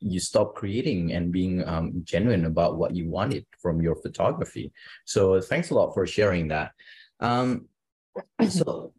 [0.00, 4.70] you stop creating and being um, genuine about what you wanted from your photography.
[5.06, 6.72] So thanks a lot for sharing that.
[7.20, 7.68] Um
[8.48, 8.92] so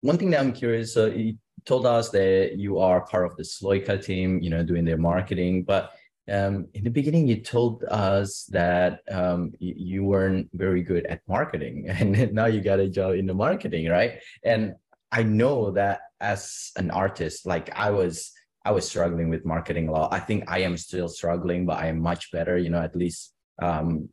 [0.00, 3.42] one thing that I'm curious, uh, you told us that you are part of the
[3.42, 5.90] Sloika team, you know, doing their marketing, but
[6.30, 11.20] um, in the beginning, you told us that um, y- you weren't very good at
[11.28, 14.20] marketing, and now you got a job in the marketing, right?
[14.44, 14.74] And
[15.10, 18.32] I know that as an artist, like I was,
[18.64, 20.12] I was struggling with marketing a lot.
[20.12, 22.58] I think I am still struggling, but I am much better.
[22.58, 24.08] You know, at least um,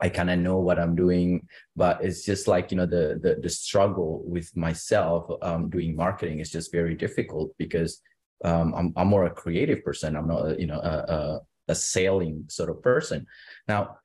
[0.00, 1.48] I kind of know what I'm doing.
[1.74, 6.40] But it's just like you know the the, the struggle with myself um, doing marketing
[6.40, 8.00] is just very difficult because
[8.44, 10.16] um, I'm I'm more a creative person.
[10.16, 13.26] I'm not a, you know a, a a sailing sort of person.
[13.66, 13.98] Now,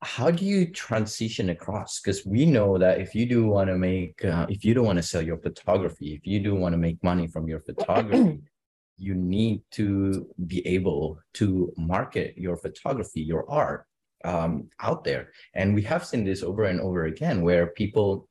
[0.00, 2.00] how do you transition across?
[2.00, 4.98] Because we know that if you do want to make, uh, if you don't want
[4.98, 8.40] to sell your photography, if you do want to make money from your photography,
[8.96, 13.86] you need to be able to market your photography, your art
[14.24, 15.32] um, out there.
[15.54, 18.28] And we have seen this over and over again where people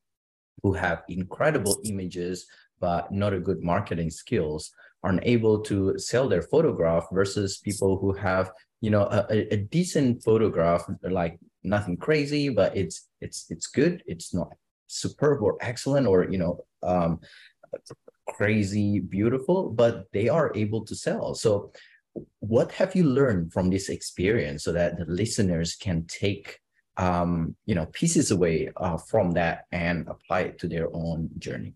[0.63, 2.47] who have incredible images
[2.79, 4.71] but not a good marketing skills
[5.07, 10.21] aren't able to sell their photograph versus people who have you know a, a- decent
[10.21, 10.83] photograph
[11.21, 14.03] like nothing crazy but it's it's it's good.
[14.05, 14.49] It's not
[14.87, 17.19] superb or excellent or you know um
[18.37, 21.33] crazy beautiful but they are able to sell.
[21.35, 21.71] So
[22.39, 26.59] what have you learned from this experience so that the listeners can take
[26.97, 31.73] um you know pieces away uh, from that and apply it to their own journey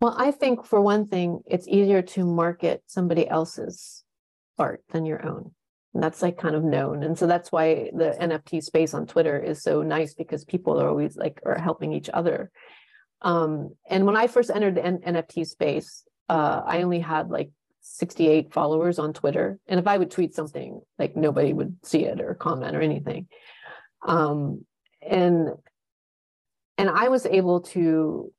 [0.00, 4.04] Well, I think for one thing, it's easier to market somebody else's
[4.58, 5.52] art than your own.
[5.94, 7.02] And that's like kind of known.
[7.02, 10.88] And so that's why the NFT space on Twitter is so nice because people are
[10.88, 12.50] always like are helping each other.
[13.22, 17.50] Um, and when I first entered the N- NFT space, uh, I only had like
[17.80, 19.58] 68 followers on Twitter.
[19.66, 23.26] And if I would tweet something, like nobody would see it or comment or anything.
[24.06, 24.64] Um,
[25.02, 25.48] and
[26.76, 28.32] and I was able to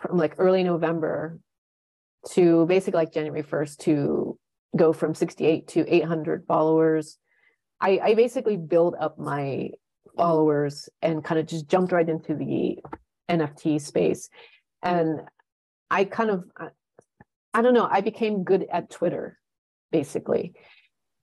[0.00, 1.38] from like early November
[2.32, 4.38] to basically like January 1st to
[4.76, 7.18] go from 68 to 800 followers.
[7.80, 9.70] I, I basically built up my
[10.16, 12.78] followers and kind of just jumped right into the
[13.28, 14.28] NFT space.
[14.82, 15.20] And
[15.90, 19.38] I kind of, I- don't know, I became good at Twitter
[19.90, 20.52] basically.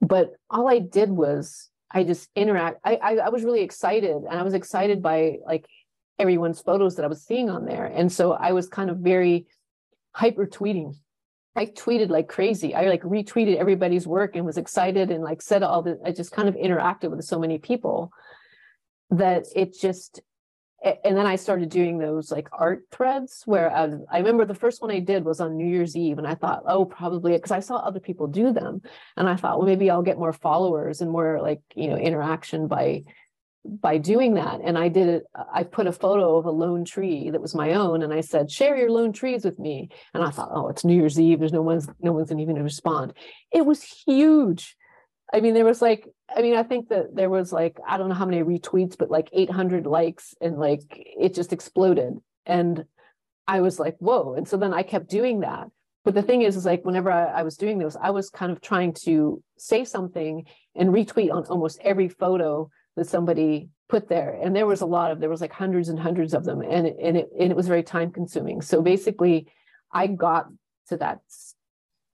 [0.02, 2.80] But all I did was I just interact.
[2.84, 5.66] I, I, I was really excited and I was excited by like
[6.20, 7.86] everyone's photos that I was seeing on there.
[7.86, 9.48] And so I was kind of very
[10.12, 10.96] hyper tweeting.
[11.56, 12.76] I tweeted like crazy.
[12.76, 16.32] I like retweeted everybody's work and was excited and like said all the I just
[16.32, 18.12] kind of interacted with so many people
[19.10, 20.22] that it just
[20.84, 24.82] and then I started doing those like art threads where I, I remember the first
[24.82, 27.62] one I did was on New Year's Eve and I thought, oh, probably because I
[27.62, 28.82] saw other people do them.
[29.16, 32.68] And I thought, well, maybe I'll get more followers and more like, you know, interaction
[32.68, 33.04] by
[33.82, 37.30] by doing that and i did it i put a photo of a lone tree
[37.30, 40.30] that was my own and i said share your lone trees with me and i
[40.30, 43.14] thought oh it's new year's eve there's no one's no one's even going to respond
[43.52, 44.76] it was huge
[45.34, 48.10] I mean, there was like, I mean, I think that there was like, I don't
[48.10, 52.14] know how many retweets, but like 800 likes and like it just exploded.
[52.46, 52.86] And
[53.48, 54.36] I was like, whoa.
[54.36, 55.68] And so then I kept doing that.
[56.06, 58.52] But the thing is, is like whenever I, I was doing this, I was kind
[58.52, 60.46] of trying to say something
[60.76, 64.38] and retweet on almost every photo that somebody put there.
[64.44, 66.62] And there was a lot of, there was like hundreds and hundreds of them.
[66.62, 68.62] And it, and it, and it was very time consuming.
[68.62, 69.48] So basically
[69.94, 70.48] I got
[70.90, 71.20] to that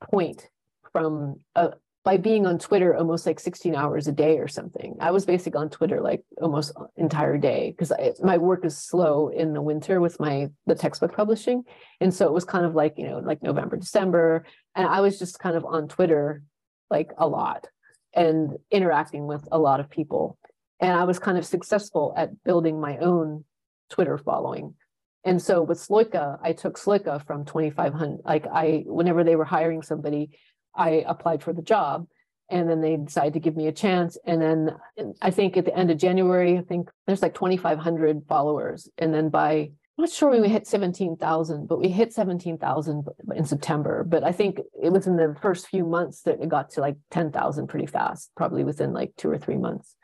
[0.04, 0.48] point
[0.92, 1.72] from a,
[2.04, 4.98] by being on Twitter almost like 16 hours a day or something.
[5.00, 9.54] I was basically on Twitter like almost entire day because my work is slow in
[9.54, 11.64] the winter with my the textbook publishing,
[12.02, 15.18] and so it was kind of like you know like November, December, and I was
[15.18, 16.44] just kind of on Twitter
[16.90, 17.68] like a lot
[18.14, 20.38] and interacting with a lot of people,
[20.84, 23.46] and I was kind of successful at building my own
[23.90, 24.76] Twitter following.
[25.24, 28.20] And so with Sloika, I took Sloika from 2,500.
[28.26, 30.32] Like I, whenever they were hiring somebody,
[30.76, 32.08] I applied for the job
[32.50, 34.18] and then they decided to give me a chance.
[34.26, 34.76] And then
[35.22, 38.90] I think at the end of January, I think there's like 2,500 followers.
[38.98, 43.46] And then by, I'm not sure when we hit 17,000, but we hit 17,000 in
[43.46, 44.04] September.
[44.04, 46.98] But I think it was in the first few months that it got to like
[47.12, 49.96] 10,000 pretty fast, probably within like two or three months.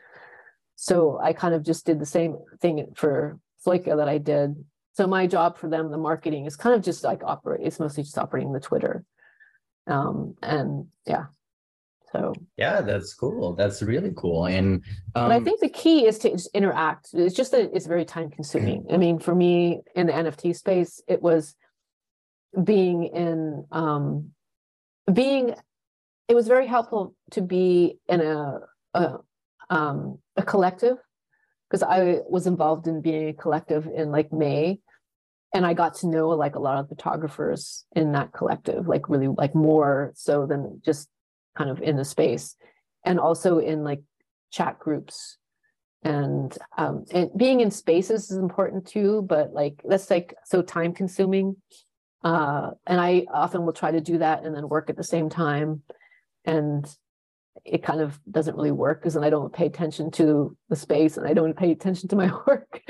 [0.82, 4.56] So I kind of just did the same thing for Sloika that I did.
[4.94, 8.04] So my job for them, the marketing is kind of just like operate, it's mostly
[8.04, 9.04] just operating the Twitter.
[9.88, 11.26] Um, and yeah.
[12.14, 13.56] So yeah that's cool.
[13.56, 14.46] That's really cool.
[14.46, 14.76] And
[15.16, 17.10] um, but i um, think the key is to just interact.
[17.12, 18.86] It's just that it's very time consuming.
[18.90, 21.56] I mean for me in the nft space it was
[22.64, 24.32] being in um
[25.12, 25.56] being
[26.30, 28.60] it was very helpful to be in a
[28.94, 29.18] a,
[29.70, 30.98] um, a collective
[31.70, 34.80] because i was involved in being a collective in like may.
[35.52, 39.28] And I got to know like a lot of photographers in that collective, like really
[39.28, 41.10] like more so than just
[41.58, 42.56] kind of in the space,
[43.04, 44.02] and also in like
[44.52, 45.38] chat groups,
[46.04, 49.24] and um, and being in spaces is important too.
[49.24, 51.56] But like that's like so time consuming,
[52.24, 55.30] uh, and I often will try to do that and then work at the same
[55.30, 55.82] time,
[56.46, 56.86] and
[57.66, 61.18] it kind of doesn't really work because then I don't pay attention to the space
[61.18, 62.82] and I don't pay attention to my work.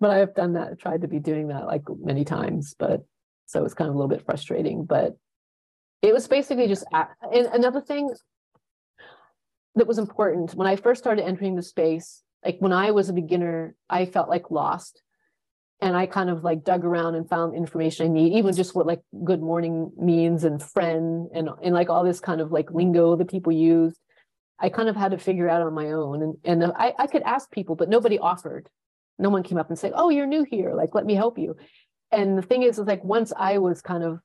[0.00, 3.04] but I have done that, tried to be doing that like many times, but
[3.46, 4.84] so it's kind of a little bit frustrating.
[4.84, 5.16] But
[6.02, 8.10] it was basically just and another thing
[9.74, 13.12] that was important when I first started entering the space, like when I was a
[13.14, 15.02] beginner, I felt like lost
[15.82, 18.86] and I kind of like dug around and found information I need, even just what
[18.86, 23.16] like good morning means and friend and and like all this kind of like lingo
[23.16, 23.98] that people use.
[24.58, 27.06] I kind of had to figure out on my own, and and uh, I I
[27.06, 28.68] could ask people, but nobody offered.
[29.18, 30.74] No one came up and said, "Oh, you're new here.
[30.74, 31.56] Like, let me help you."
[32.12, 34.20] And the thing is, is like once I was kind of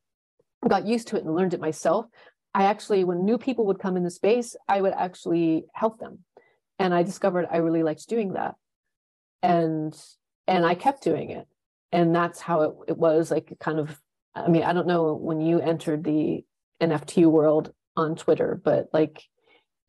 [0.67, 2.07] got used to it and learned it myself,
[2.53, 6.19] I actually, when new people would come in the space, I would actually help them,
[6.79, 8.55] and I discovered I really liked doing that,
[9.41, 9.95] and
[10.47, 11.47] and I kept doing it.
[11.91, 13.99] And that's how it, it was like kind of,
[14.33, 16.43] I mean, I don't know when you entered the
[16.81, 19.23] NFT world on Twitter, but like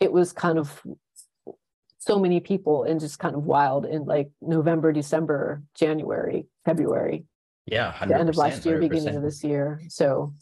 [0.01, 0.83] it was kind of
[1.99, 7.25] so many people and just kind of wild in like November, December, January, February.
[7.67, 8.81] Yeah, the end of last year, 100%.
[8.81, 9.83] beginning of this year.
[9.89, 10.33] So,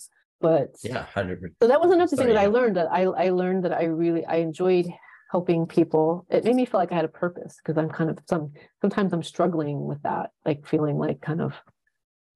[0.42, 1.56] but yeah, hundred percent.
[1.62, 4.26] So that was another thing that I learned that I I learned that I really
[4.26, 4.92] I enjoyed
[5.34, 6.24] helping people.
[6.30, 9.12] It made me feel like i had a purpose because i'm kind of some sometimes
[9.12, 11.54] i'm struggling with that like feeling like kind of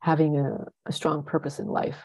[0.01, 2.01] having a, a strong purpose in life.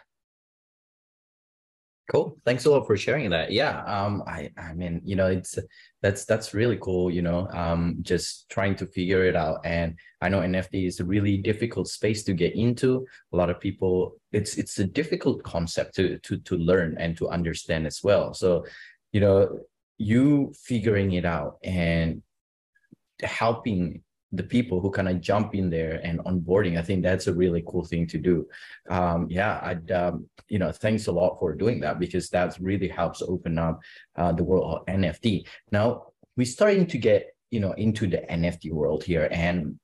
[2.11, 2.37] Cool.
[2.45, 3.51] Thanks a lot for sharing that.
[3.51, 5.57] Yeah um i i mean you know it's
[6.03, 7.81] that's that's really cool you know um
[8.11, 9.57] just trying to figure it out.
[9.65, 12.89] And i know nft is a really difficult space to get into.
[13.33, 13.95] A lot of people
[14.31, 18.35] it's it's a difficult concept to to to learn and to understand as well.
[18.35, 18.49] So
[19.11, 19.37] you know
[19.97, 22.21] you figuring it out and
[23.21, 27.33] helping the people who kind of jump in there and onboarding i think that's a
[27.33, 28.45] really cool thing to do
[28.89, 32.87] um, yeah i'd um, you know thanks a lot for doing that because that really
[32.87, 33.79] helps open up
[34.15, 38.71] uh, the world of nft now we're starting to get you know into the nft
[38.71, 39.79] world here and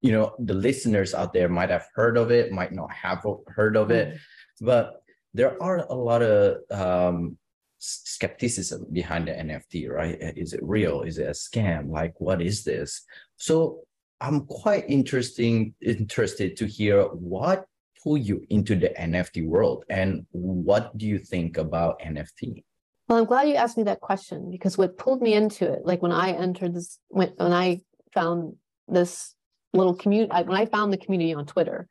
[0.00, 3.76] you know the listeners out there might have heard of it might not have heard
[3.76, 4.66] of it mm-hmm.
[4.66, 5.02] but
[5.34, 7.36] there are a lot of um,
[7.86, 10.16] skepticism behind the NFT, right?
[10.36, 11.02] Is it real?
[11.02, 11.90] Is it a scam?
[11.90, 13.04] Like, what is this?
[13.36, 13.80] So
[14.20, 17.66] I'm quite interesting interested to hear what
[18.02, 22.62] pull you into the NFT world and what do you think about NFT?
[23.08, 26.02] Well, I'm glad you asked me that question because what pulled me into it, like
[26.02, 27.82] when I entered this, when, when I
[28.14, 28.56] found
[28.88, 29.34] this
[29.72, 31.88] little community, when I found the community on Twitter,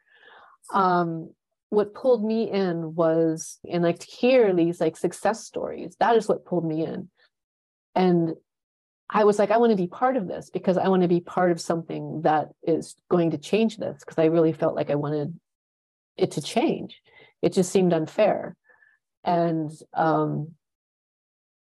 [0.74, 1.32] um,
[1.76, 6.28] what pulled me in was and like to hear these like success stories that is
[6.28, 7.10] what pulled me in
[7.96, 8.36] and
[9.10, 11.22] I was like, I want to be part of this because I want to be
[11.22, 14.96] part of something that is going to change this because I really felt like I
[14.96, 15.40] wanted
[16.18, 17.02] it to change.
[17.42, 18.56] It just seemed unfair.
[19.24, 20.52] And um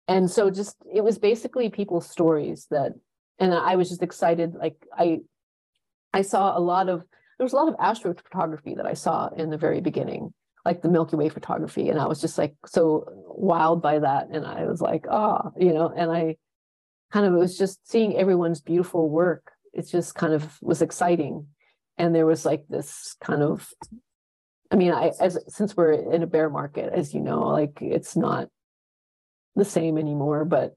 [0.08, 2.94] and so just it was basically people's stories that
[3.40, 5.20] and I was just excited like I
[6.14, 7.04] I saw a lot of
[7.38, 10.34] there was a lot of astrophotography that I saw in the very beginning
[10.64, 14.46] like the Milky Way photography and I was just like so wild by that and
[14.46, 16.38] I was like ah oh, you know and I
[17.12, 21.48] kind of it was just seeing everyone's beautiful work it just kind of was exciting
[21.98, 23.70] and there was like this kind of
[24.72, 28.16] i mean i as since we're in a bear market as you know like it's
[28.16, 28.48] not
[29.56, 30.74] the same anymore but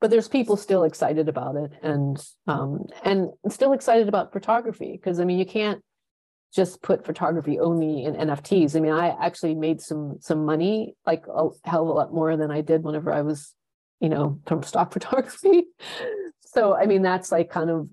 [0.00, 5.20] but there's people still excited about it and um and still excited about photography because
[5.20, 5.82] i mean you can't
[6.54, 11.24] just put photography only in nfts i mean i actually made some some money like
[11.26, 13.54] a hell of a lot more than i did whenever i was
[14.04, 15.64] you know, from stock photography.
[16.40, 17.88] so, I mean, that's like kind of,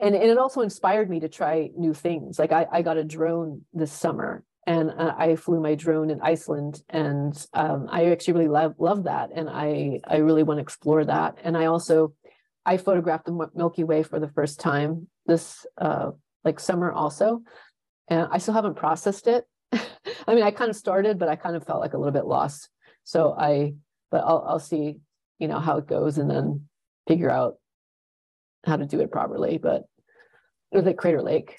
[0.00, 2.38] and, and it also inspired me to try new things.
[2.38, 6.20] Like I, I got a drone this summer and uh, I flew my drone in
[6.20, 9.30] Iceland and um, I actually really love, love that.
[9.34, 11.38] And I, I really want to explore that.
[11.44, 12.14] And I also,
[12.64, 16.10] I photographed the Milky Way for the first time this uh,
[16.44, 17.42] like summer also.
[18.08, 19.44] And I still haven't processed it.
[19.72, 22.26] I mean, I kind of started, but I kind of felt like a little bit
[22.26, 22.68] lost.
[23.04, 23.74] So I,
[24.10, 24.98] but I'll, I'll see
[25.38, 26.68] you know how it goes and then
[27.06, 27.56] figure out
[28.64, 29.82] how to do it properly but
[30.72, 31.56] it was like crater lake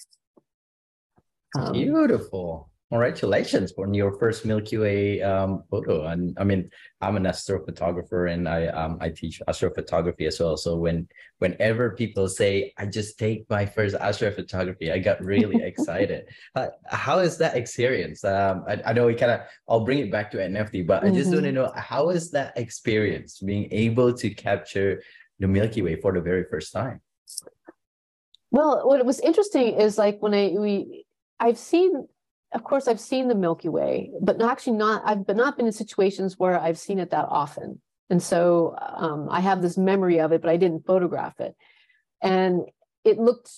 [1.57, 6.07] um, beautiful congratulations on your first Milky Way um, photo.
[6.07, 6.69] And I mean,
[7.01, 10.55] I'm an astrophotographer and I um, I teach astrophotography as well.
[10.55, 11.07] So when
[11.39, 16.27] whenever people say I just take my first astrophotography, I got really excited.
[16.55, 18.23] Uh, how is that experience?
[18.23, 21.09] Um, I, I know we kind of I'll bring it back to NFT, but I
[21.09, 21.33] just mm-hmm.
[21.33, 25.03] want to know how is that experience being able to capture
[25.39, 27.01] the Milky Way for the very first time?
[28.49, 31.05] Well, what was interesting is like when I we
[31.39, 32.07] I've seen
[32.53, 35.71] of course I've seen the Milky Way, but actually not I've been not been in
[35.71, 37.81] situations where I've seen it that often.
[38.09, 41.55] And so um, I have this memory of it, but I didn't photograph it.
[42.21, 42.61] And
[43.03, 43.51] it looked,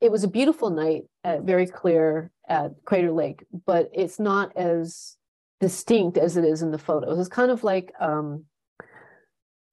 [0.00, 5.16] it was a beautiful night, uh, very clear at Crater Lake, but it's not as
[5.60, 7.18] distinct as it is in the photos.
[7.18, 8.44] It's kind of like um,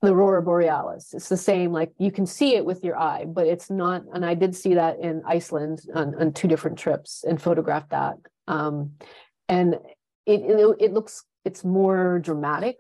[0.04, 1.14] the aurora borealis.
[1.14, 4.26] It's the same like you can see it with your eye but it's not and
[4.26, 8.16] i did see that in iceland on, on two different trips and photographed that.
[8.48, 8.92] Um,
[9.48, 9.76] and
[10.26, 12.76] it, it, it looks it's more dramatic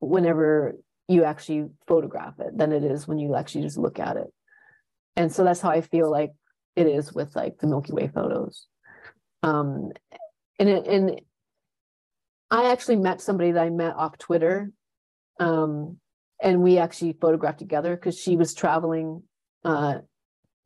[0.00, 0.76] whenever
[1.08, 4.30] you actually photograph it than it is when you actually just look at it.
[5.16, 6.32] And so that's how i feel like
[6.76, 8.66] it is with like the milky way photos.
[9.42, 9.92] Um
[10.58, 11.20] and and
[12.50, 14.70] i actually met somebody that i met off twitter
[15.40, 15.98] um
[16.42, 19.22] and we actually photographed together because she was traveling
[19.64, 19.98] uh,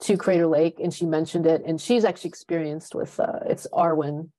[0.03, 1.63] to Crater Lake and she mentioned it.
[1.67, 4.31] And she's actually experienced with uh, it's Arwen.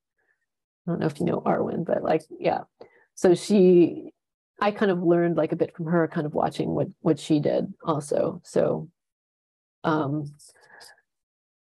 [0.88, 2.62] I don't know if you know Arwen, but like, yeah.
[3.16, 4.12] So she,
[4.62, 7.40] I kind of learned like a bit from her, kind of watching what what she
[7.40, 8.42] did also.
[8.44, 8.90] So,
[9.84, 10.34] um,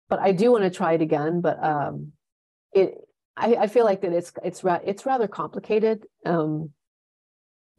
[0.09, 1.41] but I do want to try it again.
[1.41, 2.11] But um,
[2.73, 2.95] it,
[3.35, 6.05] I, I feel like that it's it's ra- it's rather complicated.
[6.25, 6.71] Um,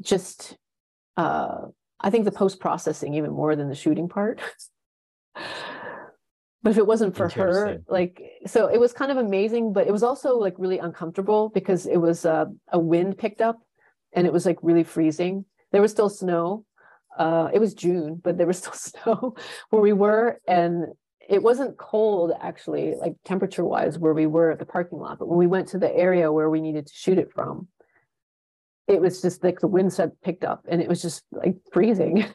[0.00, 0.56] just
[1.16, 1.66] uh
[2.04, 4.38] I think the post processing even more than the shooting part.
[5.34, 9.90] but if it wasn't for her, like, so it was kind of amazing, but it
[9.90, 13.58] was also like really uncomfortable because it was uh, a wind picked up
[14.12, 15.46] and it was like really freezing.
[15.72, 16.66] There was still snow.
[17.18, 19.34] Uh, it was June, but there was still snow
[19.70, 20.42] where we were.
[20.46, 20.88] And
[21.26, 25.18] it wasn't cold actually, like temperature wise, where we were at the parking lot.
[25.18, 27.68] But when we went to the area where we needed to shoot it from,
[28.86, 32.26] it was just like the wind had picked up and it was just like freezing.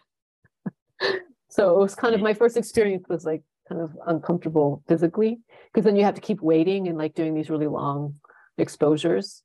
[1.50, 5.40] so it was kind of my first experience was like kind of uncomfortable physically
[5.72, 8.16] because then you have to keep waiting and like doing these really long
[8.58, 9.44] exposures.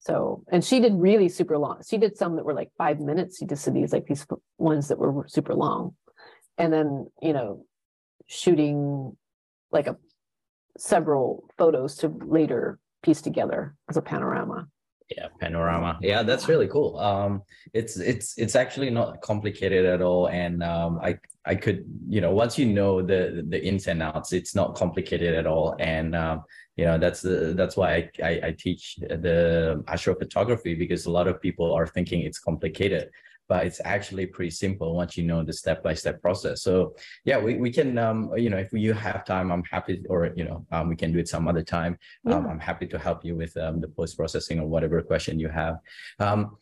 [0.00, 1.80] So, and she did really super long.
[1.86, 3.38] She did some that were like five minutes.
[3.38, 4.26] She just did these like these
[4.58, 5.94] ones that were super long.
[6.58, 7.64] And then, you know,
[8.26, 9.16] shooting
[9.72, 9.96] like a
[10.78, 14.68] several photos to later piece together as a panorama
[15.16, 15.98] yeah panorama.
[16.00, 16.98] Yeah that's really cool.
[16.98, 17.42] Um
[17.72, 22.32] it's it's it's actually not complicated at all and um i i could you know
[22.32, 25.76] once you know the the ins and outs it's not complicated at all.
[25.78, 26.44] And um
[26.76, 31.28] you know that's the that's why I, I i teach the astrophotography because a lot
[31.28, 33.10] of people are thinking it's complicated
[33.50, 36.62] but it's actually pretty simple once you know the step-by-step process.
[36.62, 36.94] So
[37.24, 40.44] yeah we, we can um, you know if you have time i'm happy or you
[40.44, 41.98] know um, we can do it some other time.
[42.26, 45.74] Um, i'm happy to help you with um, the post-processing or whatever question you have.
[46.20, 46.58] Um,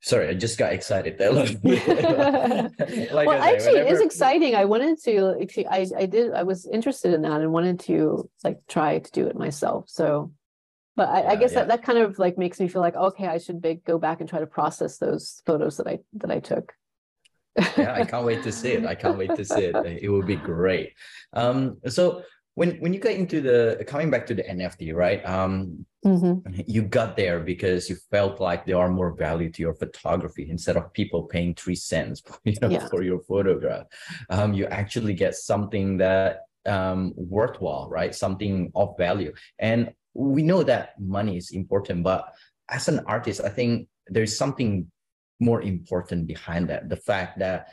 [0.00, 1.18] sorry i just got excited.
[1.18, 1.30] There
[3.18, 4.54] like well I say, actually it is exciting.
[4.56, 8.30] I wanted to actually, i i did i was interested in that and wanted to
[8.42, 9.84] like try to do it myself.
[9.90, 10.32] So
[11.00, 11.60] but i, I guess yeah.
[11.60, 14.20] that, that kind of like makes me feel like okay i should be, go back
[14.20, 16.66] and try to process those photos that i that i took.
[17.82, 18.82] Yeah i can't wait to see it.
[18.92, 19.74] I can't wait to see it.
[20.04, 20.88] It will be great.
[21.42, 21.58] Um
[21.96, 22.02] so
[22.58, 25.50] when when you get into the coming back to the nft right um
[26.10, 26.34] Mhm.
[26.74, 30.76] you got there because you felt like there are more value to your photography instead
[30.78, 32.16] of people paying three cents
[32.50, 32.88] you know, Yeah.
[32.92, 33.84] for your photograph.
[34.34, 36.30] Um, you actually get something that
[36.76, 38.12] um, worthwhile right?
[38.24, 39.32] Something of value.
[39.70, 39.80] And
[40.14, 42.32] we know that money is important but
[42.68, 44.90] as an artist i think there's something
[45.40, 46.88] more important behind that.
[46.88, 47.68] The fact that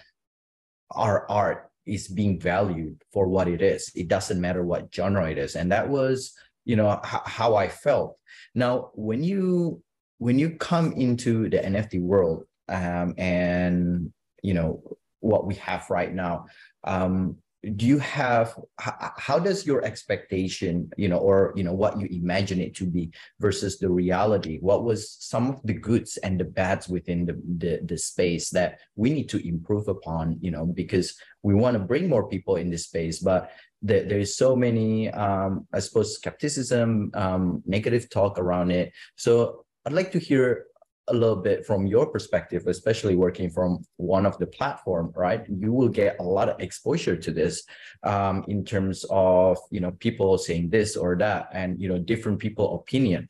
[0.92, 3.92] our art is being valued for what it is.
[3.96, 5.56] It doesn't matter what genre it is.
[5.56, 6.34] And that was
[6.64, 8.18] you know how i felt.
[8.56, 9.82] Now when you
[10.18, 14.12] when you come into the nft world um, and
[14.44, 16.46] you know what we have right now
[16.84, 17.38] um,
[17.76, 22.08] do you have h- how does your expectation you know or you know what you
[22.12, 24.60] imagine it to be versus the reality?
[24.62, 28.80] What was some of the goods and the bads within the the, the space that
[28.96, 32.70] we need to improve upon you know because we want to bring more people in
[32.70, 33.52] this space but
[33.82, 38.92] there, there's so many um i suppose skepticism um negative talk around it.
[39.16, 40.66] So i'd like to hear
[41.10, 45.46] a little bit from your perspective especially working from one of the platform right?
[45.50, 47.64] You will get a lot of exposure to this
[48.04, 52.40] um, in terms of you know people saying this or that and you know different
[52.40, 53.28] people opinion.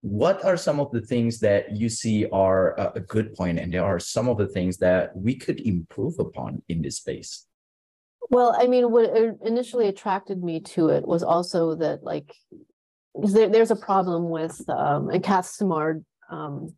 [0.00, 3.84] What are some of the things that you see are a, good point and there
[3.84, 7.46] are some of the things that we could improve upon in this space?
[8.30, 9.10] Well, I mean, what
[9.44, 12.32] initially attracted me to it was also that like
[13.14, 16.74] there, there's a problem with um and Cath Simard um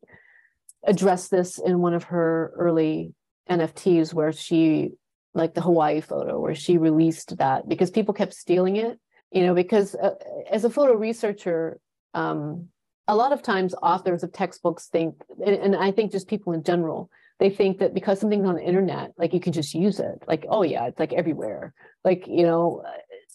[0.85, 3.15] addressed this in one of her early
[3.49, 4.93] NFTs where she
[5.35, 8.99] like the Hawaii photo where she released that because people kept stealing it,
[9.31, 10.15] you know, because uh,
[10.51, 11.79] as a photo researcher
[12.15, 12.69] um
[13.07, 15.15] a lot of times authors of textbooks think
[15.45, 17.11] and, and I think just people in general
[17.41, 20.23] they think that because something's on the internet, like you can just use it.
[20.29, 21.73] Like, oh yeah, it's like everywhere.
[22.05, 22.93] Like, you know, uh,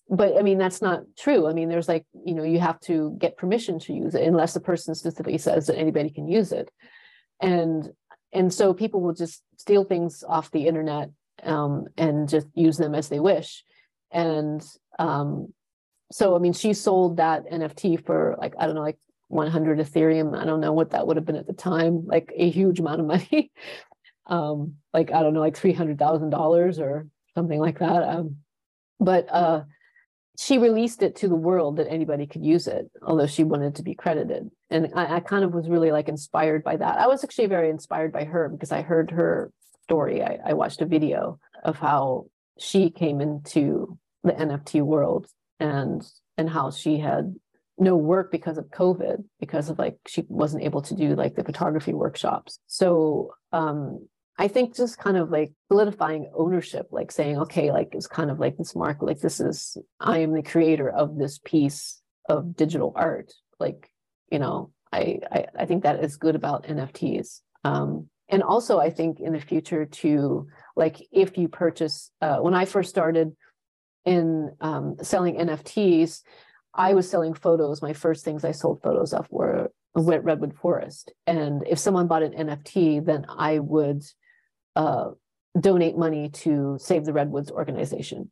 [0.09, 1.47] but I mean, that's not true.
[1.47, 4.53] I mean, there's like, you know, you have to get permission to use it unless
[4.53, 6.69] the person specifically says that anybody can use it.
[7.41, 7.89] And
[8.33, 11.09] and so people will just steal things off the internet
[11.43, 13.63] um, and just use them as they wish.
[14.11, 14.61] And
[14.99, 15.53] um,
[16.11, 20.37] so, I mean, she sold that NFT for like, I don't know, like 100 Ethereum.
[20.37, 22.99] I don't know what that would have been at the time, like a huge amount
[22.99, 23.51] of money.
[24.27, 28.37] um like i don't know like three hundred thousand dollars or something like that um
[28.99, 29.61] but uh
[30.37, 33.83] she released it to the world that anybody could use it although she wanted to
[33.83, 34.49] be credited.
[34.69, 36.99] And I, I kind of was really like inspired by that.
[36.99, 39.51] I was actually very inspired by her because i heard her
[39.83, 40.23] story.
[40.23, 42.25] I, I watched a video of how
[42.59, 45.27] she came into the nft world
[45.59, 46.01] and
[46.37, 47.35] and how she had
[47.77, 51.43] no work because of covid because of like she wasn't able to do like the
[51.43, 52.59] photography workshops.
[52.67, 54.07] So um
[54.37, 58.39] I think just kind of like solidifying ownership, like saying, okay, like it's kind of
[58.39, 62.91] like this mark, like this is, I am the creator of this piece of digital
[62.95, 63.31] art.
[63.59, 63.89] Like,
[64.29, 67.41] you know, I, I, I think that is good about NFTs.
[67.63, 72.53] Um, and also I think in the future to like, if you purchase, uh, when
[72.53, 73.35] I first started
[74.03, 76.21] in um, selling NFTs,
[76.73, 77.81] I was selling photos.
[77.81, 81.13] My first things I sold photos of were redwood forest.
[81.25, 84.03] And if someone bought an NFT, then I would
[84.75, 85.11] uh,
[85.59, 88.31] donate money to Save the Redwoods organization.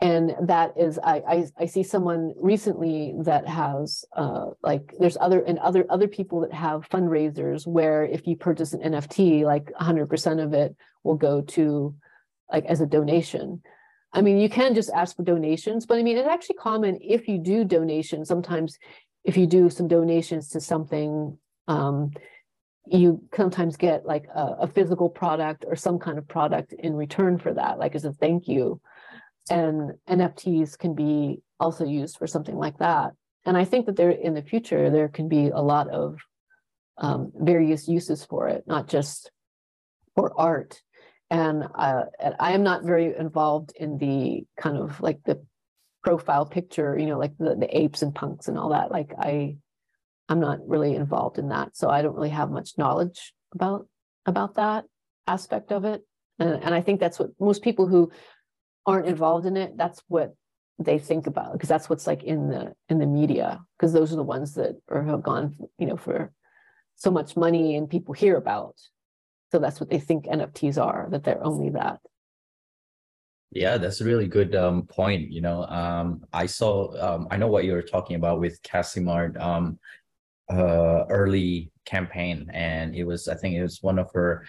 [0.00, 5.40] And that is, I, I, I see someone recently that has uh, like there's other
[5.40, 10.44] and other other people that have fundraisers where if you purchase an NFT, like 100%
[10.44, 11.94] of it will go to
[12.52, 13.62] like as a donation.
[14.12, 17.26] I mean, you can just ask for donations, but I mean, it's actually common if
[17.26, 18.28] you do donations.
[18.28, 18.78] Sometimes,
[19.24, 21.36] if you do some donations to something,
[21.68, 22.12] um,
[22.86, 27.38] you sometimes get like a, a, physical product or some kind of product in return
[27.38, 28.80] for that, like as a thank you.
[29.50, 33.12] And NFTs can be also used for something like that.
[33.44, 36.18] And I think that there in the future there can be a lot of
[36.98, 39.30] um, various uses for it, not just
[40.14, 40.80] for art.
[41.30, 42.04] And uh,
[42.38, 45.44] I am not very involved in the kind of like the
[46.04, 48.92] profile picture, you know, like the, the apes and punks and all that.
[48.92, 49.56] Like I,
[50.28, 53.86] I'm not really involved in that, so I don't really have much knowledge about
[54.26, 54.84] about that
[55.26, 56.02] aspect of it.
[56.38, 58.10] And, and I think that's what most people who
[58.84, 60.34] aren't involved in it, that's what
[60.78, 64.16] they think about because that's what's like in the in the media because those are
[64.16, 66.32] the ones that are have gone, you know, for
[66.96, 68.74] so much money and people hear about.
[69.52, 72.00] So that's what they think NFTs are, that they're only that.
[73.52, 75.30] Yeah, that's a really good um, point.
[75.30, 78.86] You know, um, I saw, um, I know what you were talking about with Cath
[78.86, 79.78] Simard um,
[80.50, 84.46] uh, early campaign, and it was, I think it was one of her,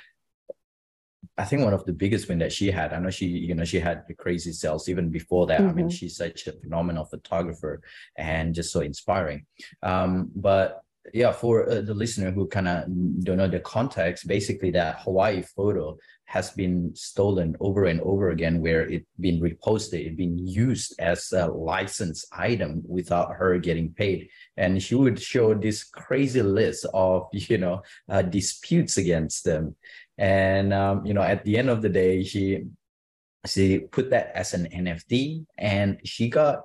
[1.37, 2.93] I think one of the biggest win that she had.
[2.93, 5.59] I know she, you know, she had the crazy sales even before that.
[5.59, 5.69] Mm-hmm.
[5.69, 5.95] I mean, mm-hmm.
[5.95, 7.81] she's such a phenomenal photographer
[8.17, 9.45] and just so inspiring.
[9.83, 10.81] Um, but
[11.13, 12.85] yeah, for uh, the listener who kind of
[13.23, 18.61] don't know the context, basically that Hawaii photo has been stolen over and over again,
[18.61, 24.29] where it been reposted, it been used as a licensed item without her getting paid,
[24.57, 29.75] and she would show this crazy list of you know uh, disputes against them,
[30.17, 32.65] and um, you know at the end of the day, she
[33.45, 36.63] she put that as an NFT, and she got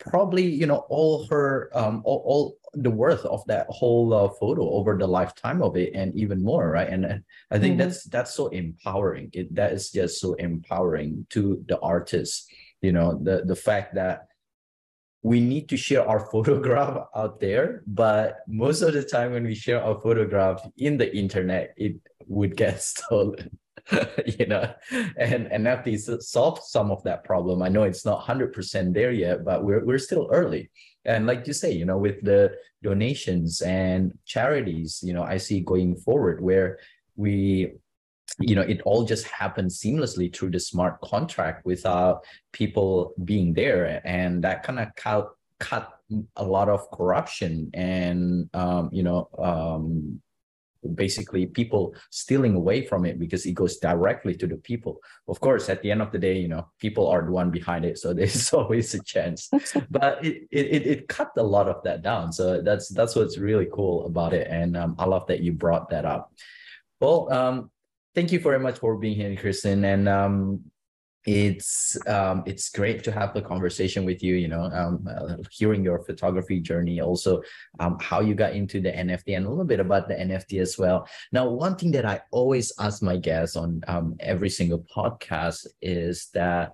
[0.00, 4.62] probably you know all her um all, all the worth of that whole uh, photo
[4.70, 6.88] over the lifetime of it and even more right?
[6.88, 7.88] And, and i think mm-hmm.
[7.88, 9.30] that's that's so empowering.
[9.32, 14.26] It, that is just so empowering to the artist you know the the fact that
[15.22, 19.54] we need to share our photograph out there but most of the time when we
[19.54, 21.96] share our photograph in the internet it
[22.26, 23.58] would get stolen
[24.38, 24.72] you know,
[25.16, 27.62] and NFTs solve some of that problem.
[27.62, 30.70] I know it's not hundred percent there yet, but we're we're still early.
[31.04, 35.60] And like you say, you know, with the donations and charities, you know, I see
[35.60, 36.78] going forward where
[37.16, 37.72] we
[38.38, 44.00] you know it all just happens seamlessly through the smart contract without people being there
[44.04, 45.98] and that kind of cut cut
[46.36, 50.20] a lot of corruption and um, you know um,
[50.94, 55.00] basically people stealing away from it because it goes directly to the people.
[55.28, 57.84] Of course at the end of the day you know people are the one behind
[57.84, 59.50] it so there's always a chance.
[59.90, 62.32] But it, it it cut a lot of that down.
[62.32, 65.90] So that's that's what's really cool about it and um, i love that you brought
[65.90, 66.32] that up.
[67.00, 67.70] Well um
[68.14, 70.69] thank you very much for being here kristin and um
[71.26, 75.84] it's um, it's great to have the conversation with you you know um, uh, hearing
[75.84, 77.42] your photography journey also
[77.78, 80.78] um, how you got into the nft and a little bit about the nft as
[80.78, 81.06] well.
[81.32, 86.28] Now one thing that i always ask my guests on um, every single podcast is
[86.32, 86.72] that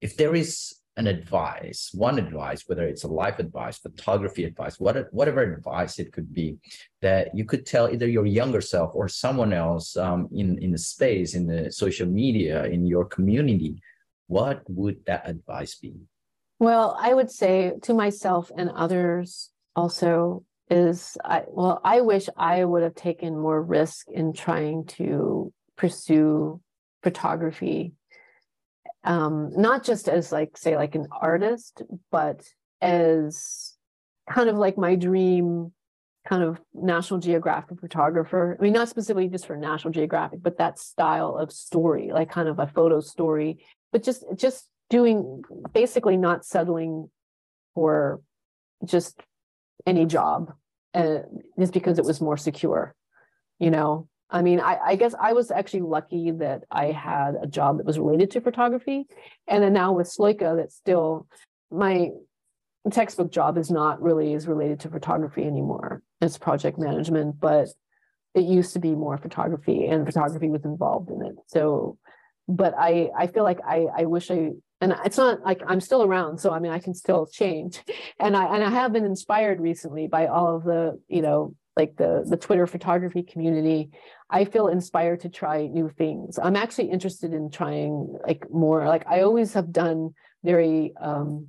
[0.00, 5.12] if there is an advice, one advice, whether it's a life advice, photography advice, what,
[5.12, 6.56] whatever advice it could be,
[7.02, 10.78] that you could tell either your younger self or someone else um, in, in the
[10.78, 13.80] space, in the social media, in your community,
[14.26, 15.94] what would that advice be?
[16.58, 22.64] Well, I would say to myself and others also is I well, I wish I
[22.64, 26.60] would have taken more risk in trying to pursue
[27.02, 27.92] photography
[29.06, 32.44] um, not just as like say like an artist, but
[32.82, 33.74] as
[34.28, 35.72] kind of like my dream
[36.28, 38.56] kind of National Geographic photographer.
[38.58, 42.48] I mean, not specifically just for National Geographic, but that style of story, like kind
[42.48, 45.42] of a photo story, but just just doing
[45.72, 47.08] basically not settling
[47.74, 48.20] for
[48.84, 49.20] just
[49.86, 50.52] any job,
[50.94, 51.18] uh,
[51.58, 52.94] just because it was more secure,
[53.60, 54.08] you know.
[54.30, 57.86] I mean, I, I, guess I was actually lucky that I had a job that
[57.86, 59.06] was related to photography.
[59.46, 61.28] And then now with Sloika, that's still
[61.70, 62.10] my
[62.90, 66.02] textbook job is not really is related to photography anymore.
[66.20, 67.68] It's project management, but
[68.34, 71.36] it used to be more photography and photography was involved in it.
[71.46, 71.98] So,
[72.48, 74.50] but I, I feel like I, I wish I,
[74.80, 76.38] and it's not like I'm still around.
[76.38, 77.82] So, I mean, I can still change.
[78.18, 81.96] And I, and I have been inspired recently by all of the, you know, like
[81.96, 83.90] the the Twitter photography community,
[84.30, 86.38] I feel inspired to try new things.
[86.42, 88.86] I'm actually interested in trying like more.
[88.86, 91.48] Like I always have done very um,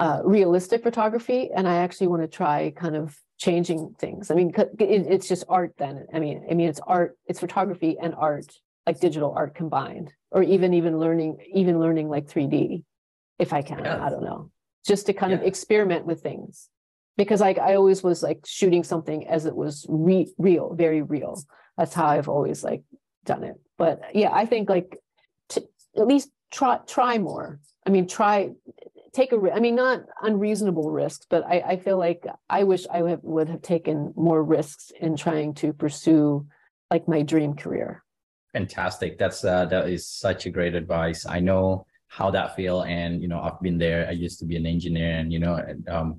[0.00, 4.30] uh, realistic photography, and I actually want to try kind of changing things.
[4.30, 5.74] I mean, it, it's just art.
[5.78, 7.18] Then I mean, I mean, it's art.
[7.26, 8.46] It's photography and art,
[8.86, 12.82] like digital art combined, or even even learning even learning like 3D,
[13.38, 13.86] if I can.
[13.86, 14.50] I don't know,
[14.86, 15.38] just to kind yeah.
[15.38, 16.70] of experiment with things
[17.20, 21.38] because like I always was like shooting something as it was re- real, very real.
[21.76, 22.82] That's how I've always like
[23.26, 23.60] done it.
[23.76, 24.98] But yeah, I think like
[25.54, 27.60] at least try try more.
[27.86, 28.52] I mean, try
[29.12, 29.52] take a.
[29.52, 33.22] I mean, not unreasonable risks, but I, I feel like I wish I would have,
[33.22, 36.46] would have taken more risks in trying to pursue
[36.90, 38.02] like my dream career.
[38.54, 39.18] Fantastic.
[39.18, 41.26] That's uh, that is such a great advice.
[41.26, 44.08] I know how that feel, and you know, I've been there.
[44.08, 46.18] I used to be an engineer, and you know, um,